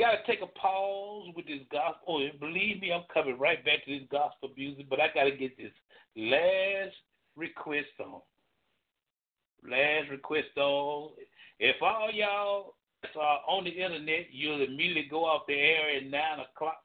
Got 0.00 0.12
to 0.12 0.26
take 0.26 0.40
a 0.40 0.46
pause 0.58 1.28
with 1.36 1.46
this 1.46 1.60
gospel. 1.70 2.00
Oh, 2.08 2.24
and 2.24 2.40
believe 2.40 2.80
me, 2.80 2.90
I'm 2.90 3.04
coming 3.12 3.38
right 3.38 3.62
back 3.62 3.84
to 3.84 3.98
this 3.98 4.08
gospel 4.10 4.48
music, 4.56 4.86
but 4.88 4.98
I 4.98 5.08
got 5.12 5.24
to 5.24 5.36
get 5.36 5.58
this 5.58 5.72
last 6.16 6.96
request 7.36 7.92
on. 8.00 8.22
Last 9.62 10.08
request 10.10 10.56
on. 10.56 11.10
If 11.58 11.76
all 11.82 12.08
y'all 12.14 12.76
are 13.14 13.40
on 13.46 13.64
the 13.64 13.70
internet, 13.70 14.28
you'll 14.32 14.62
immediately 14.62 15.06
go 15.10 15.26
off 15.26 15.42
the 15.46 15.52
air 15.52 15.94
at 15.98 16.08
9 16.08 16.14
o'clock. 16.48 16.80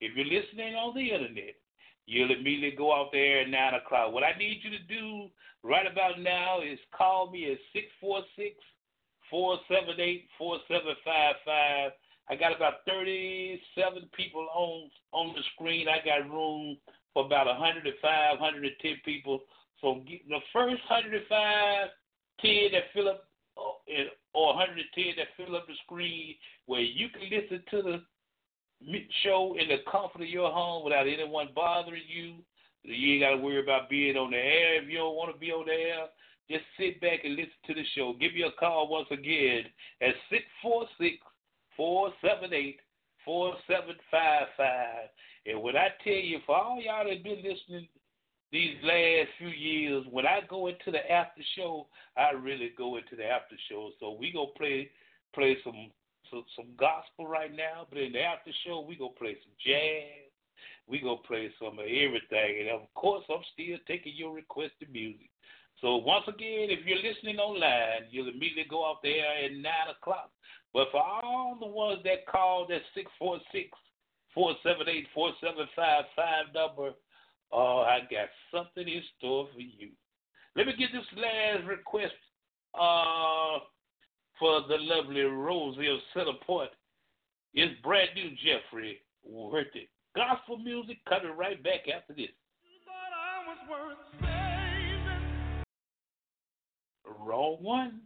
If 0.00 0.16
you're 0.16 0.26
listening 0.26 0.74
on 0.74 0.92
the 0.96 1.08
internet, 1.08 1.54
you'll 2.06 2.32
immediately 2.32 2.76
go 2.76 2.90
off 2.90 3.12
the 3.12 3.18
air 3.18 3.42
at 3.42 3.48
9 3.48 3.74
o'clock. 3.74 4.12
What 4.12 4.24
I 4.24 4.36
need 4.36 4.58
you 4.64 4.70
to 4.70 4.82
do 4.92 5.28
right 5.62 5.86
about 5.86 6.18
now 6.18 6.62
is 6.62 6.80
call 6.98 7.30
me 7.30 7.52
at 7.52 7.58
646 7.72 8.56
478 9.30 10.26
4755. 10.36 11.92
I 12.28 12.34
got 12.34 12.54
about 12.54 12.84
37 12.88 14.08
people 14.16 14.48
on 14.54 14.90
on 15.12 15.34
the 15.34 15.42
screen. 15.54 15.86
I 15.88 16.04
got 16.04 16.28
room 16.30 16.76
for 17.14 17.24
about 17.24 17.46
105, 17.46 18.40
110 18.40 18.92
people. 19.04 19.40
So 19.80 20.02
the 20.06 20.40
first 20.52 20.82
105, 20.88 21.88
10 22.40 22.50
that 22.72 22.82
fill 22.92 23.08
up, 23.08 23.24
uh, 23.56 24.10
or 24.34 24.54
110 24.54 25.04
that 25.16 25.28
fill 25.36 25.56
up 25.56 25.66
the 25.66 25.74
screen, 25.84 26.34
where 26.66 26.80
you 26.80 27.08
can 27.10 27.30
listen 27.30 27.62
to 27.70 27.82
the 27.82 28.02
show 29.22 29.56
in 29.58 29.68
the 29.68 29.78
comfort 29.90 30.22
of 30.22 30.28
your 30.28 30.50
home 30.50 30.84
without 30.84 31.06
anyone 31.06 31.48
bothering 31.54 32.02
you. 32.08 32.36
You 32.82 33.14
ain't 33.14 33.22
got 33.22 33.30
to 33.30 33.42
worry 33.42 33.62
about 33.62 33.90
being 33.90 34.16
on 34.16 34.30
the 34.30 34.36
air 34.36 34.82
if 34.82 34.88
you 34.88 34.98
don't 34.98 35.16
want 35.16 35.32
to 35.32 35.38
be 35.38 35.50
on 35.50 35.66
the 35.66 35.72
air. 35.72 36.06
Just 36.48 36.64
sit 36.78 37.00
back 37.00 37.24
and 37.24 37.34
listen 37.34 37.58
to 37.66 37.74
the 37.74 37.82
show. 37.96 38.14
Give 38.20 38.32
me 38.32 38.42
a 38.42 38.52
call 38.60 38.88
once 38.88 39.08
again 39.10 39.64
at 40.00 40.14
646 40.30 41.16
478 41.76 42.80
4755. 43.24 45.10
And 45.46 45.62
when 45.62 45.76
I 45.76 45.88
tell 46.02 46.12
you, 46.12 46.38
for 46.46 46.56
all 46.56 46.80
y'all 46.80 47.04
that 47.04 47.22
been 47.22 47.42
listening 47.42 47.88
these 48.52 48.76
last 48.82 49.28
few 49.38 49.48
years, 49.48 50.04
when 50.10 50.26
I 50.26 50.40
go 50.48 50.68
into 50.68 50.90
the 50.90 51.02
after 51.10 51.42
show, 51.56 51.88
I 52.16 52.30
really 52.30 52.72
go 52.78 52.96
into 52.96 53.16
the 53.16 53.24
after 53.24 53.56
show. 53.68 53.90
So 54.00 54.16
we 54.18 54.32
gonna 54.32 54.54
play 54.56 54.90
play 55.34 55.56
some 55.64 55.90
some, 56.30 56.44
some 56.56 56.66
gospel 56.78 57.26
right 57.26 57.54
now, 57.54 57.86
but 57.88 57.98
in 57.98 58.12
the 58.12 58.22
after 58.22 58.50
show 58.64 58.80
we 58.80 58.96
gonna 58.96 59.10
play 59.18 59.36
some 59.42 59.52
jazz. 59.64 60.30
We 60.88 61.00
gonna 61.00 61.16
play 61.26 61.50
some 61.58 61.78
of 61.78 61.84
everything, 61.84 62.60
and 62.60 62.70
of 62.70 62.82
course 62.94 63.24
I'm 63.28 63.42
still 63.52 63.78
taking 63.86 64.14
your 64.14 64.32
requested 64.32 64.90
music. 64.92 65.30
So 65.80 65.96
once 65.96 66.24
again, 66.26 66.70
if 66.70 66.86
you're 66.86 67.02
listening 67.02 67.38
online, 67.38 68.08
you'll 68.10 68.28
immediately 68.28 68.66
go 68.68 68.82
off 68.82 68.98
the 69.02 69.10
air 69.10 69.44
at 69.44 69.52
nine 69.52 69.92
o'clock. 69.98 70.30
But 70.72 70.88
for 70.90 71.02
all 71.02 71.56
the 71.60 71.66
ones 71.66 72.00
that 72.04 72.26
called 72.26 72.70
four 73.18 73.38
seven 74.62 75.66
five 75.74 76.04
five 76.14 76.54
number, 76.54 76.92
oh, 77.52 77.80
I 77.80 78.00
got 78.10 78.28
something 78.52 78.86
in 78.86 79.02
store 79.18 79.48
for 79.52 79.60
you. 79.60 79.90
Let 80.54 80.66
me 80.66 80.74
get 80.78 80.90
this 80.92 81.04
last 81.16 81.66
request 81.66 82.14
uh, 82.74 83.58
for 84.38 84.62
the 84.68 84.76
lovely 84.78 85.22
Rosie 85.22 85.88
of 85.88 85.98
Centerport. 86.14 86.68
It's 87.52 87.80
brand 87.82 88.10
new 88.14 88.30
Jeffrey 88.30 88.98
worth 89.24 89.66
it. 89.74 89.88
Gospel 90.14 90.58
music 90.58 90.98
coming 91.08 91.36
right 91.36 91.62
back 91.62 91.80
after 91.94 92.14
this. 92.14 92.28
Wrong 97.26 97.56
one. 97.60 98.02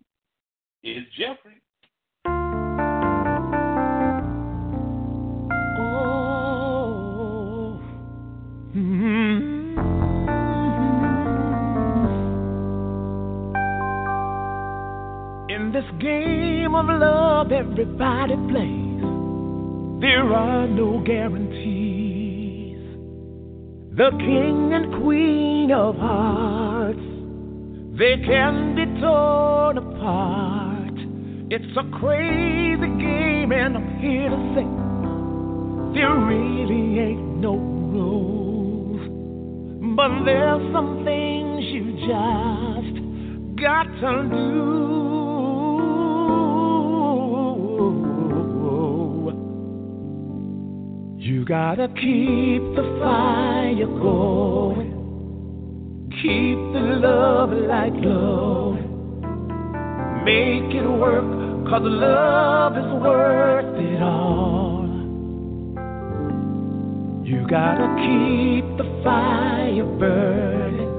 is 0.82 1.04
Jeffrey. 1.18 1.60
Oh. 5.78 6.70
Mm-hmm. 8.74 9.76
In 15.50 15.72
this 15.72 15.84
game 16.00 16.74
of 16.74 16.86
love 16.86 17.52
everybody 17.52 18.36
plays, 18.48 19.02
there 20.00 20.32
are 20.32 20.66
no 20.66 21.02
guarantees. 21.04 22.78
The 23.98 24.12
king 24.12 24.72
and 24.72 25.02
queen 25.02 25.70
of 25.72 25.96
hearts, 25.96 27.09
they 28.00 28.16
can 28.24 28.74
be 28.74 28.86
torn 28.98 29.76
apart. 29.76 30.96
It's 31.50 31.76
a 31.76 31.84
crazy 31.98 32.88
game, 32.98 33.52
and 33.52 33.76
I'm 33.76 33.98
here 34.00 34.30
to 34.30 34.36
say 34.54 34.64
there 36.00 36.16
really 36.16 36.98
ain't 36.98 37.40
no 37.40 37.56
rules. 37.56 39.02
But 39.96 40.24
there's 40.24 40.72
some 40.72 41.04
things 41.04 41.62
you 41.66 41.92
just 42.08 42.96
got 43.60 43.84
to 43.84 44.28
do. 44.30 44.80
You 51.18 51.44
gotta 51.44 51.88
keep 51.88 52.62
the 52.76 52.98
fire 52.98 53.86
going. 53.86 54.99
Keep 56.22 56.58
the 56.74 56.80
love 57.00 57.50
light 57.50 57.94
low. 57.94 58.74
Make 60.22 60.74
it 60.74 60.86
work, 60.86 61.24
cause 61.66 61.82
the 61.82 61.88
love 61.88 62.76
is 62.76 62.92
worth 63.02 63.80
it 63.80 64.02
all. 64.02 64.84
You 67.24 67.46
gotta 67.48 67.88
keep 68.04 68.66
the 68.76 68.84
fire 69.02 69.84
burning. 69.98 70.92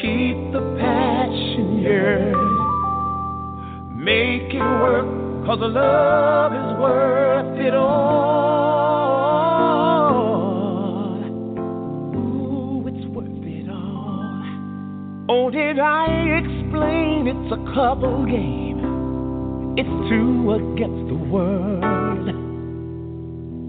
Keep 0.00 0.52
the 0.54 0.62
passion 0.80 1.80
yearning. 1.82 2.56
Make 4.02 4.54
it 4.54 4.60
work, 4.60 5.44
Cause 5.44 5.58
the 5.58 5.68
love 5.68 6.52
is 6.52 6.78
worth 6.78 7.58
it 7.58 7.74
all. 7.74 8.29
Did 15.50 15.78
I 15.80 16.06
explain 16.38 17.26
it's 17.26 17.52
a 17.52 17.58
couple 17.74 18.24
game? 18.24 19.74
It's 19.76 19.88
two 20.08 20.52
against 20.52 21.08
the 21.08 21.18
world. 21.28 22.26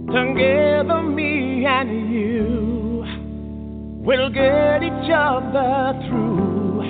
Together, 0.08 1.02
me 1.02 1.66
and 1.66 2.14
you 2.14 3.04
will 4.06 4.30
get 4.30 4.84
each 4.84 5.10
other 5.12 6.00
through. 6.08 6.82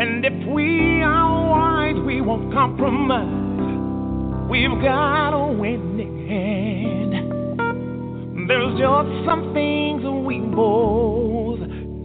And 0.00 0.24
if 0.24 0.48
we 0.54 1.02
are 1.02 1.50
wise, 1.50 2.02
we 2.06 2.20
won't 2.22 2.52
compromise. 2.52 4.50
We've 4.50 4.80
got 4.82 5.34
a 5.34 5.52
winning 5.52 6.26
hand. 6.28 7.12
There's 8.48 8.78
just 8.78 9.26
some 9.26 9.52
things 9.52 10.02
we 10.26 10.38
both 10.40 11.60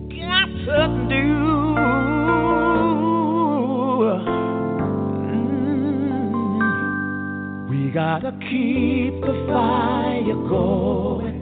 got 0.10 0.50
to 0.66 1.08
do. 1.10 1.48
We 7.90 7.95
gotta 7.95 8.32
keep 8.41 9.20
the 9.20 9.34
fire 9.49 10.36
going. 10.48 11.41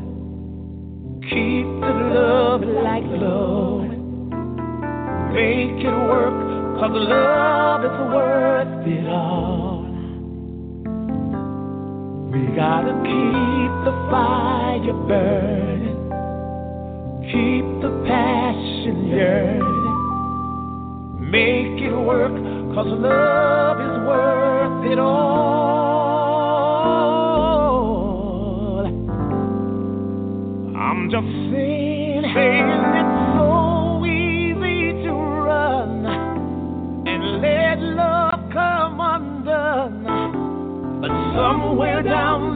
Keep 1.24 1.68
the 1.82 1.94
love 2.16 2.62
like 2.62 3.04
glowing. 3.04 4.30
Make 5.34 5.84
it 5.84 5.98
work, 6.08 6.80
cause 6.80 6.94
love 6.94 7.84
is 7.84 8.00
worth 8.16 8.88
it 8.88 9.08
all. 9.10 9.84
We 12.32 12.40
gotta 12.56 12.94
keep 13.04 13.72
the 13.84 13.92
fire 14.10 14.94
burning, 15.06 16.00
keep 17.24 17.66
the 17.82 17.92
passion 18.08 19.08
yearning, 19.10 19.96
make 21.30 21.82
it 21.82 21.94
work, 21.94 22.32
cause 22.74 22.88
love 22.88 23.82
is 23.82 23.98
worth 24.08 24.92
it 24.94 24.98
all. 24.98 25.57
Somewhere 41.60 42.04
down 42.04 42.47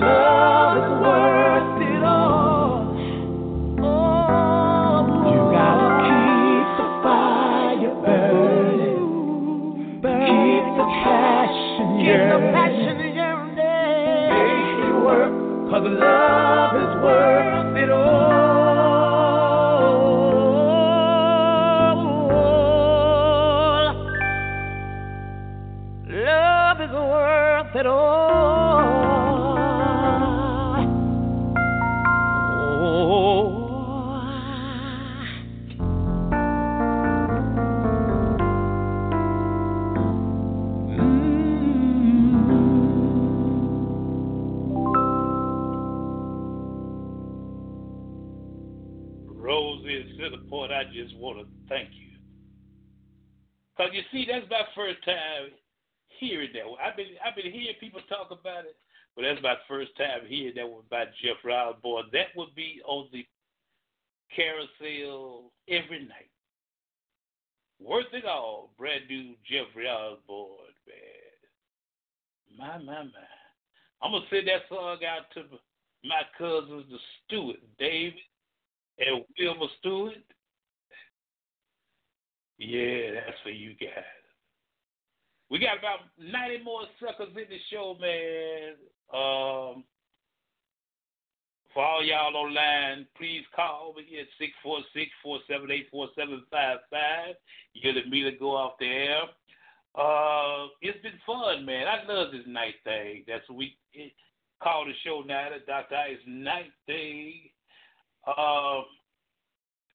Love 0.00 0.41
see, 54.12 54.26
that's 54.30 54.48
my 54.50 54.62
first 54.74 55.04
time 55.04 55.50
hearing 56.20 56.50
that. 56.54 56.68
One. 56.68 56.78
I've 56.84 56.96
been 56.96 57.18
I've 57.24 57.34
been 57.34 57.50
hearing 57.50 57.80
people 57.80 58.00
talk 58.08 58.30
about 58.30 58.64
it, 58.64 58.76
but 59.16 59.22
that's 59.22 59.42
my 59.42 59.56
first 59.66 59.96
time 59.96 60.28
hearing 60.28 60.54
that 60.56 60.68
one 60.68 60.84
by 60.90 61.04
Jeff 61.22 61.42
Osborne. 61.44 62.06
That 62.12 62.36
would 62.36 62.54
be 62.54 62.80
on 62.84 63.08
the 63.12 63.26
carousel 64.34 65.50
every 65.68 66.04
night. 66.04 66.30
Worth 67.80 68.12
it 68.12 68.24
all, 68.24 68.70
brand 68.78 69.02
new 69.08 69.34
Jeffrey 69.44 69.88
Osborne, 69.88 70.76
man. 70.86 71.32
My, 72.56 72.78
my, 72.78 73.02
my. 73.02 73.26
I'm 74.02 74.12
going 74.12 74.22
to 74.22 74.28
send 74.36 74.48
that 74.48 74.68
song 74.68 74.98
out 75.04 75.30
to 75.34 75.42
my 76.04 76.22
cousins, 76.38 76.84
the 76.90 76.98
Stewart, 77.26 77.56
David 77.78 78.14
and 78.98 79.24
Wilma 79.38 79.66
Stewart. 79.78 80.14
Yeah, 82.62 83.14
that's 83.14 83.40
for 83.42 83.50
you 83.50 83.74
guys. 83.74 84.04
We 85.50 85.58
got 85.58 85.78
about 85.78 85.98
90 86.18 86.62
more 86.62 86.82
suckers 87.00 87.34
in 87.34 87.48
the 87.50 87.58
show, 87.70 87.96
man. 88.00 88.74
Um, 89.12 89.84
for 91.74 91.84
all 91.84 92.04
y'all 92.04 92.36
online, 92.36 93.08
please 93.16 93.42
call 93.54 93.94
me 93.96 94.20
at 94.20 94.28
646-478-4755. 95.92 97.34
You'll 97.74 97.98
immediately 97.98 98.38
go 98.38 98.56
off 98.56 98.78
the 98.78 98.86
air. 98.86 99.22
Uh, 99.94 100.68
it's 100.80 101.02
been 101.02 101.18
fun, 101.26 101.66
man. 101.66 101.86
I 101.88 102.04
love 102.10 102.30
this 102.30 102.46
night 102.46 102.76
thing. 102.84 103.24
That's 103.26 103.46
what 103.48 103.58
we 103.58 103.76
call 104.62 104.86
the 104.86 104.92
show 105.04 105.22
now, 105.26 105.48
the 105.50 105.58
Dr. 105.66 105.96
Ice 105.96 106.24
Night 106.26 106.70
Thing. 106.86 107.50
Uh, 108.26 108.82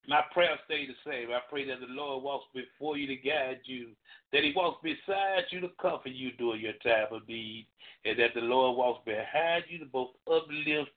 my 0.08 0.22
prayer 0.34 0.58
stay 0.66 0.88
the 0.88 0.94
same. 1.06 1.32
I 1.32 1.40
pray 1.50 1.68
that 1.68 1.82
the 1.82 1.94
Lord 1.94 2.24
walks 2.24 2.46
before 2.54 2.98
you 2.98 3.08
to 3.08 3.16
guide 3.16 3.60
you, 3.66 3.90
that 4.32 4.44
He 4.44 4.54
walks 4.56 4.82
beside 4.82 5.44
you 5.52 5.60
to 5.62 5.70
comfort 5.82 6.14
you 6.14 6.32
during 6.34 6.62
your 6.62 6.74
time 6.84 7.08
of 7.12 7.28
need, 7.28 7.68
and 8.06 8.18
that 8.18 8.34
the 8.34 8.42
Lord 8.42 8.78
walks 8.78 9.06
behind 9.06 9.66
you 9.68 9.80
to 9.80 9.86
both 9.86 10.12
uplift 10.32 10.92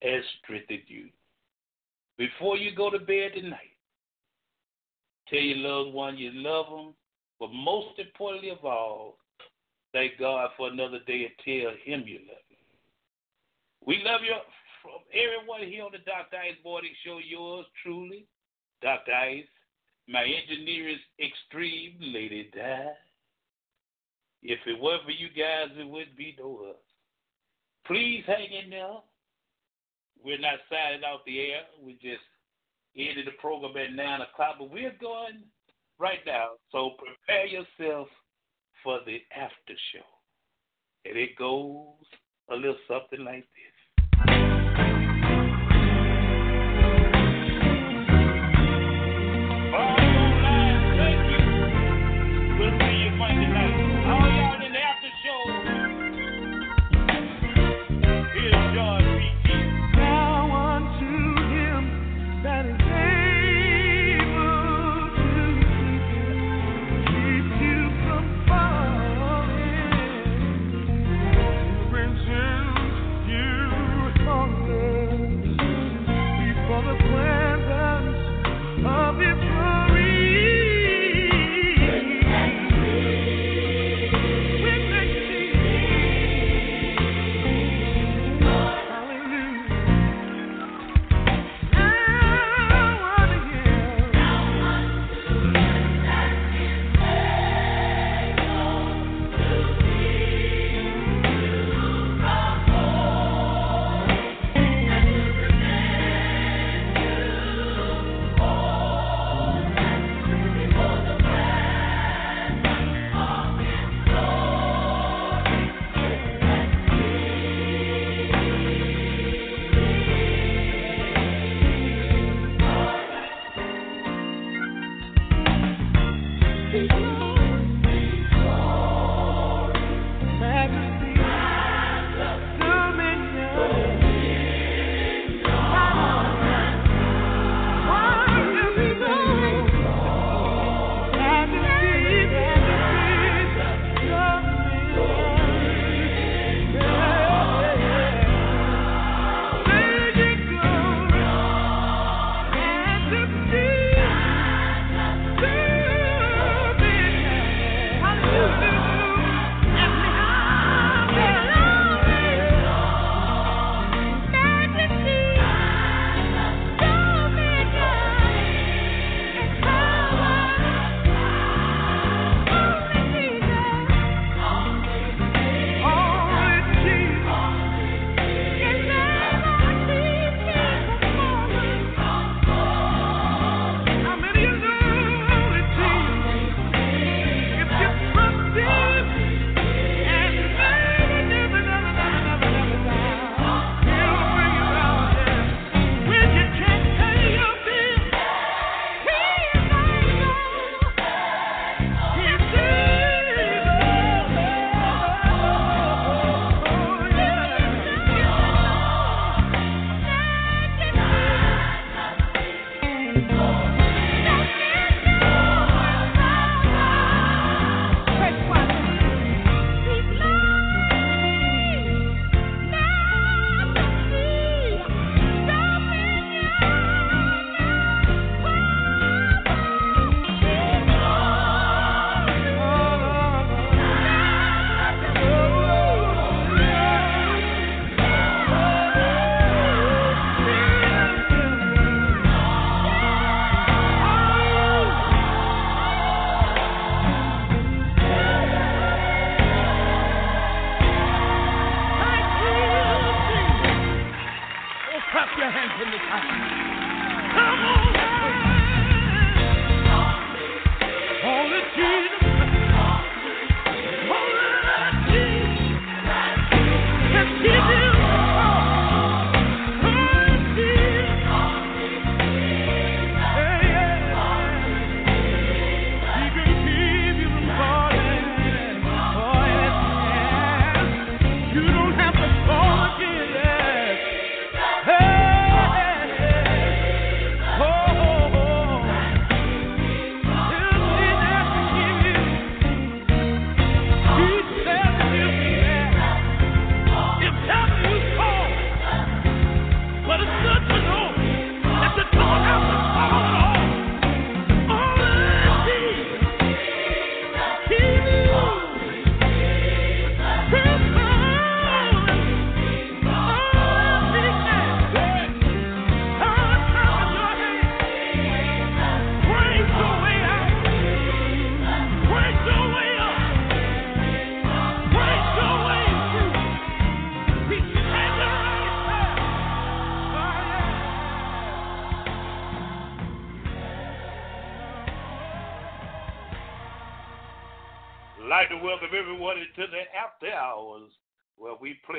and 0.00 0.22
strengthen 0.42 0.80
you. 0.86 1.08
Before 2.16 2.56
you 2.56 2.74
go 2.74 2.88
to 2.88 2.98
bed 2.98 3.32
tonight, 3.34 3.76
tell 5.28 5.38
your 5.38 5.58
loved 5.58 5.94
one 5.94 6.16
you 6.16 6.30
love 6.32 6.66
them, 6.70 6.94
but 7.38 7.52
most 7.52 7.98
importantly 7.98 8.50
of 8.50 8.64
all, 8.64 9.18
thank 9.92 10.12
God 10.18 10.48
for 10.56 10.68
another 10.68 11.00
day 11.06 11.28
and 11.28 11.34
tell 11.44 11.72
Him 11.84 12.04
you 12.06 12.20
love 12.20 12.46
Him. 12.48 12.64
We 13.84 14.02
love 14.02 14.22
you 14.24 14.34
from 14.80 15.04
everyone 15.12 15.70
here 15.70 15.84
on 15.84 15.92
the 15.92 15.98
Dr. 15.98 16.36
Ice 16.38 16.56
Morning 16.64 16.92
Show, 17.04 17.18
yours 17.18 17.66
truly, 17.82 18.24
Dr. 18.82 19.12
Ice. 19.12 19.44
My 20.08 20.22
engineer 20.22 20.88
is 20.88 21.00
Extreme 21.18 21.98
Lady 22.00 22.50
Di. 22.54 22.86
If 24.42 24.60
it 24.66 24.80
weren't 24.80 25.04
for 25.04 25.10
you 25.10 25.28
guys, 25.28 25.76
it 25.76 25.88
wouldn't 25.88 26.16
be 26.16 26.36
no 26.38 26.70
us. 26.70 26.76
Please 27.86 28.22
hang 28.26 28.52
in 28.64 28.70
there. 28.70 28.98
We're 30.22 30.38
not 30.38 30.58
signing 30.70 31.04
off 31.04 31.20
the 31.26 31.38
air. 31.40 31.62
We 31.82 31.94
just 31.94 32.22
ended 32.96 33.26
the 33.26 33.38
program 33.40 33.76
at 33.76 33.94
9 33.94 34.20
o'clock, 34.22 34.56
but 34.58 34.70
we're 34.70 34.96
going 35.00 35.42
right 35.98 36.20
now. 36.26 36.50
So 36.72 36.92
prepare 36.98 37.46
yourself 37.46 38.08
for 38.82 39.00
the 39.06 39.18
after 39.34 39.74
show. 39.92 40.06
And 41.04 41.16
it 41.16 41.36
goes 41.36 42.06
a 42.50 42.54
little 42.54 42.76
something 42.88 43.24
like 43.24 43.46
this. 43.54 43.75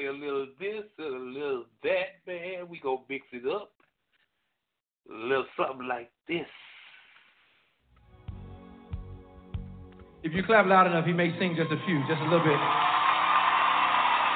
A 0.08 0.14
little 0.14 0.48
this 0.60 0.86
a 1.00 1.04
little 1.04 1.66
that, 1.84 2.24
man. 2.26 2.70
We 2.70 2.80
gonna 2.80 3.02
mix 3.10 3.26
it 3.34 3.46
up. 3.46 3.72
A 5.10 5.14
little 5.14 5.46
something 5.58 5.88
like 5.88 6.12
this. 6.28 6.48
If 10.24 10.34
you 10.34 10.44
clap 10.44 10.66
loud 10.66 10.88
enough, 10.88 11.06
he 11.06 11.14
may 11.14 11.38
sing 11.40 11.56
just 11.56 11.72
a 11.72 11.80
few, 11.86 12.00
just 12.08 12.22
a 12.22 12.26
little 12.26 12.44
bit. 12.44 12.60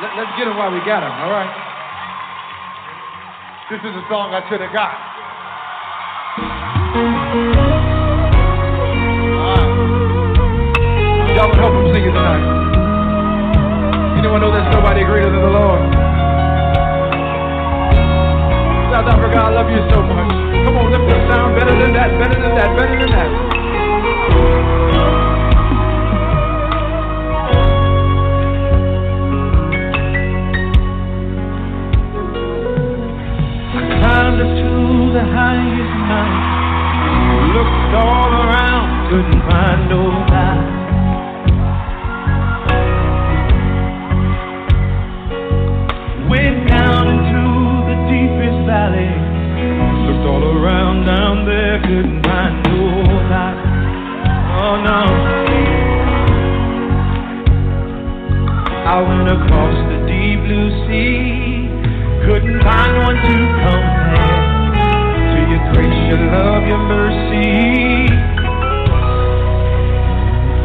Let, 0.01 0.15
let's 0.17 0.31
get 0.37 0.47
him 0.47 0.57
while 0.57 0.71
we 0.71 0.79
got 0.85 1.03
him, 1.03 1.11
all 1.11 1.31
right? 1.31 1.51
This 3.69 3.79
is 3.79 3.95
a 3.95 4.03
song 4.09 4.33
I 4.33 4.41
should 4.49 4.61
have 4.61 4.73
got. 4.73 4.91
Y'all 11.35 11.47
would 11.49 11.57
help 11.57 11.73
him 11.73 11.93
sing 11.93 12.03
it 12.03 12.11
tonight. 12.11 12.70
Anyone 14.21 14.41
know 14.41 14.53
there's 14.53 14.69
nobody 14.71 15.01
greater 15.03 15.31
than 15.33 15.41
the 15.41 15.49
Lord? 15.49 15.81
South 18.93 19.09
Africa, 19.09 19.37
I 19.41 19.49
love 19.49 19.65
you 19.65 19.81
so 19.89 19.97
much. 19.97 20.29
Come 20.61 20.77
on, 20.77 20.93
lift 20.93 21.09
the 21.09 21.17
sound 21.25 21.57
better 21.57 21.73
than 21.73 21.91
that, 21.97 22.13
better 22.21 22.37
than 22.37 22.53
that, 22.53 22.69
better 22.77 22.99
than 23.01 23.09
that. 23.17 23.31
Find 62.63 62.93
one 63.03 63.15
to 63.15 63.35
compare 63.65 64.41
to 65.33 65.39
your 65.49 65.63
grace, 65.73 66.01
your 66.09 66.21
love, 66.29 66.63
your 66.67 66.77
mercy. 66.77 68.05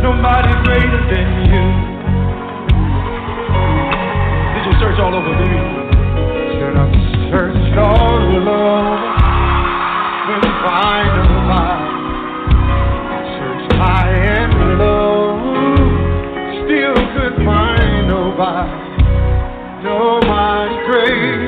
Nobody 0.02 0.52
greater 0.64 1.01
than 1.09 1.28
you. 1.48 1.64
Did 4.55 4.62
you 4.66 4.74
search 4.81 4.98
all 5.01 5.14
over, 5.14 5.32
baby? 5.40 5.60
Should 6.56 6.77
have 6.77 6.93
searched 7.32 7.77
all 7.78 8.20
alone, 8.20 9.01
couldn't 10.27 10.56
find 10.64 11.09
nobody. 11.16 11.89
I 13.09 13.18
searched 13.40 13.73
high 13.77 14.12
and 14.12 14.52
low, 14.78 15.40
still 16.64 16.98
couldn't 17.16 17.44
find 17.44 18.09
nobody. 18.09 18.85
Nobody 19.82 20.74
great, 20.86 21.45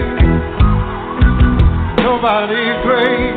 nobody 2.28 2.82
great, 2.84 3.36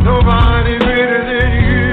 nobody 0.00 0.78
greater 0.78 1.20
than 1.28 1.52
you. 1.60 1.84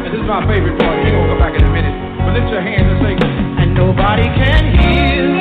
And 0.00 0.14
this 0.14 0.20
is 0.20 0.26
my 0.26 0.40
favorite 0.48 0.80
part. 0.80 0.96
He's 1.04 1.12
gonna 1.12 1.28
come 1.28 1.38
back 1.38 1.54
in 1.54 1.62
a 1.62 1.68
minute. 1.68 1.92
But 2.24 2.32
lift 2.32 2.48
your 2.48 2.62
hands 2.62 2.88
and 2.88 3.04
sing. 3.04 3.18
And 3.60 3.74
nobody 3.74 4.24
can 4.32 4.72
heal 4.80 5.31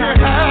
her. 0.00 0.49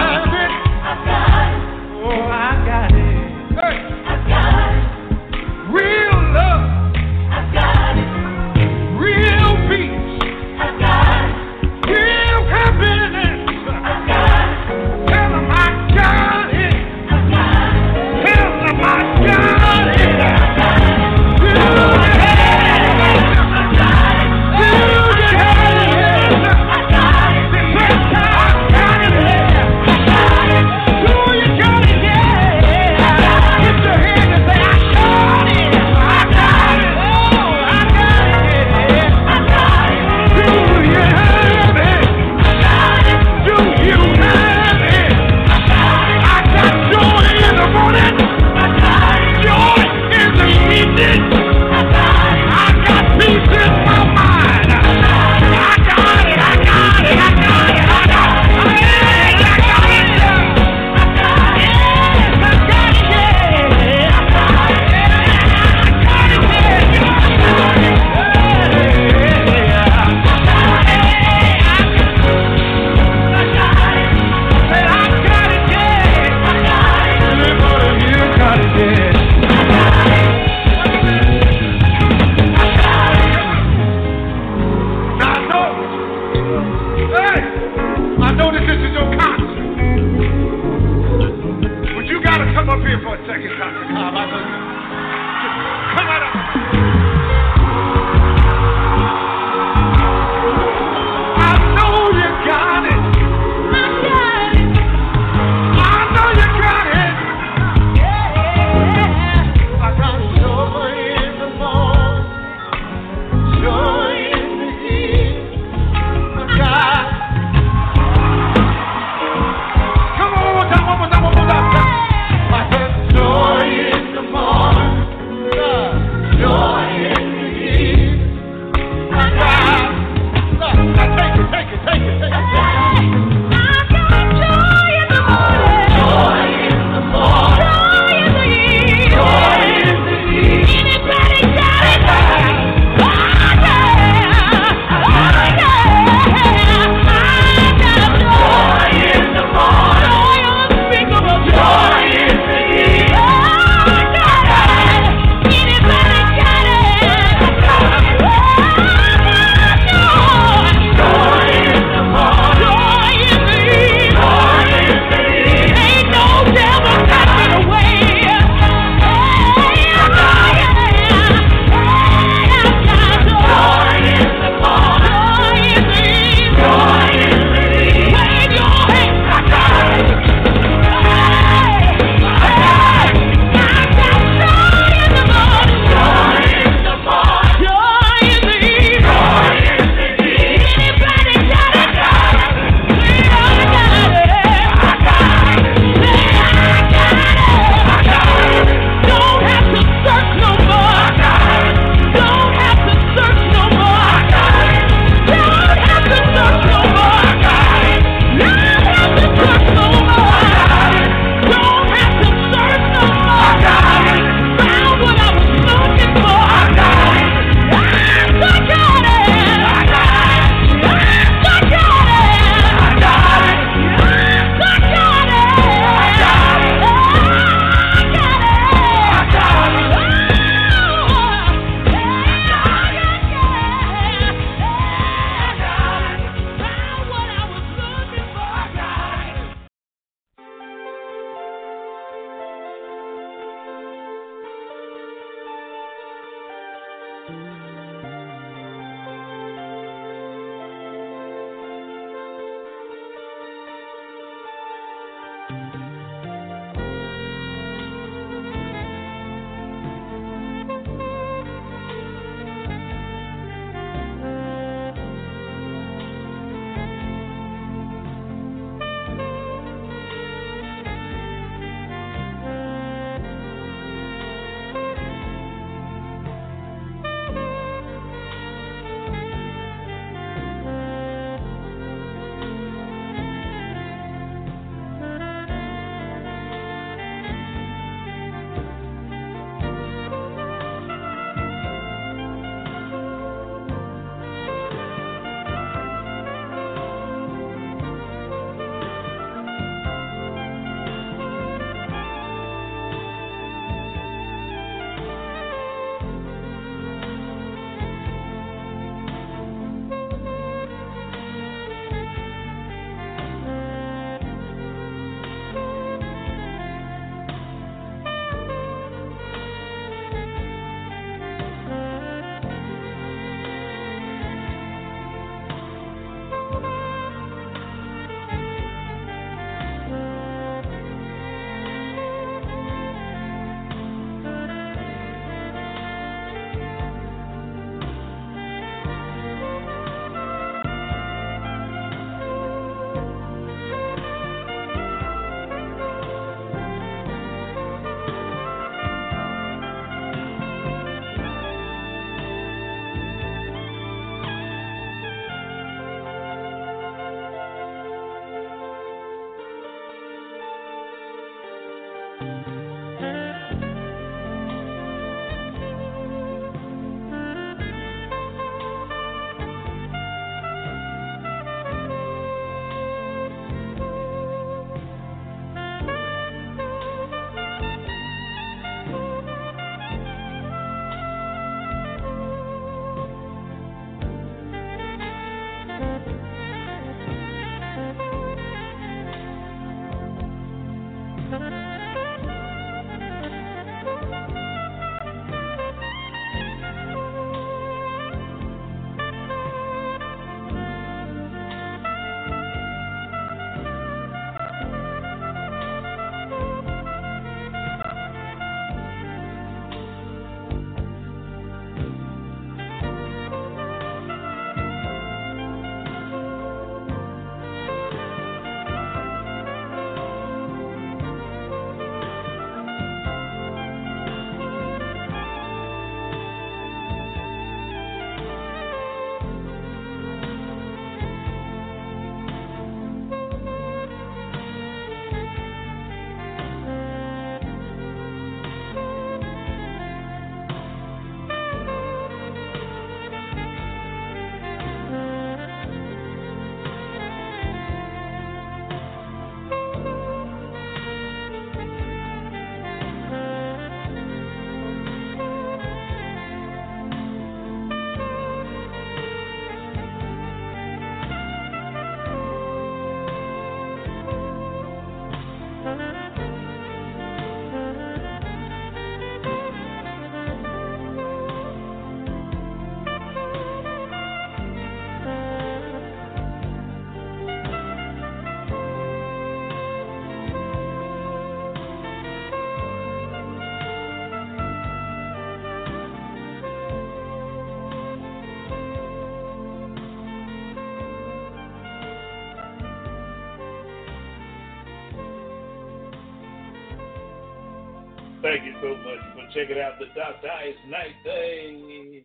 Check 499.33 499.49
it 499.49 499.57
out, 499.59 499.79
the 499.79 499.85
Dr. 499.95 500.27
Ice 500.27 500.55
Night 500.67 500.95
Thing. 501.03 502.03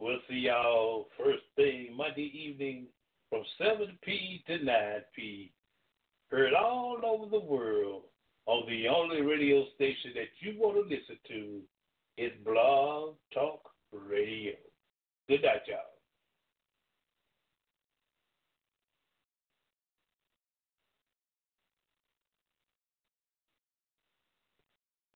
We'll 0.00 0.18
see 0.28 0.46
y'all 0.46 0.91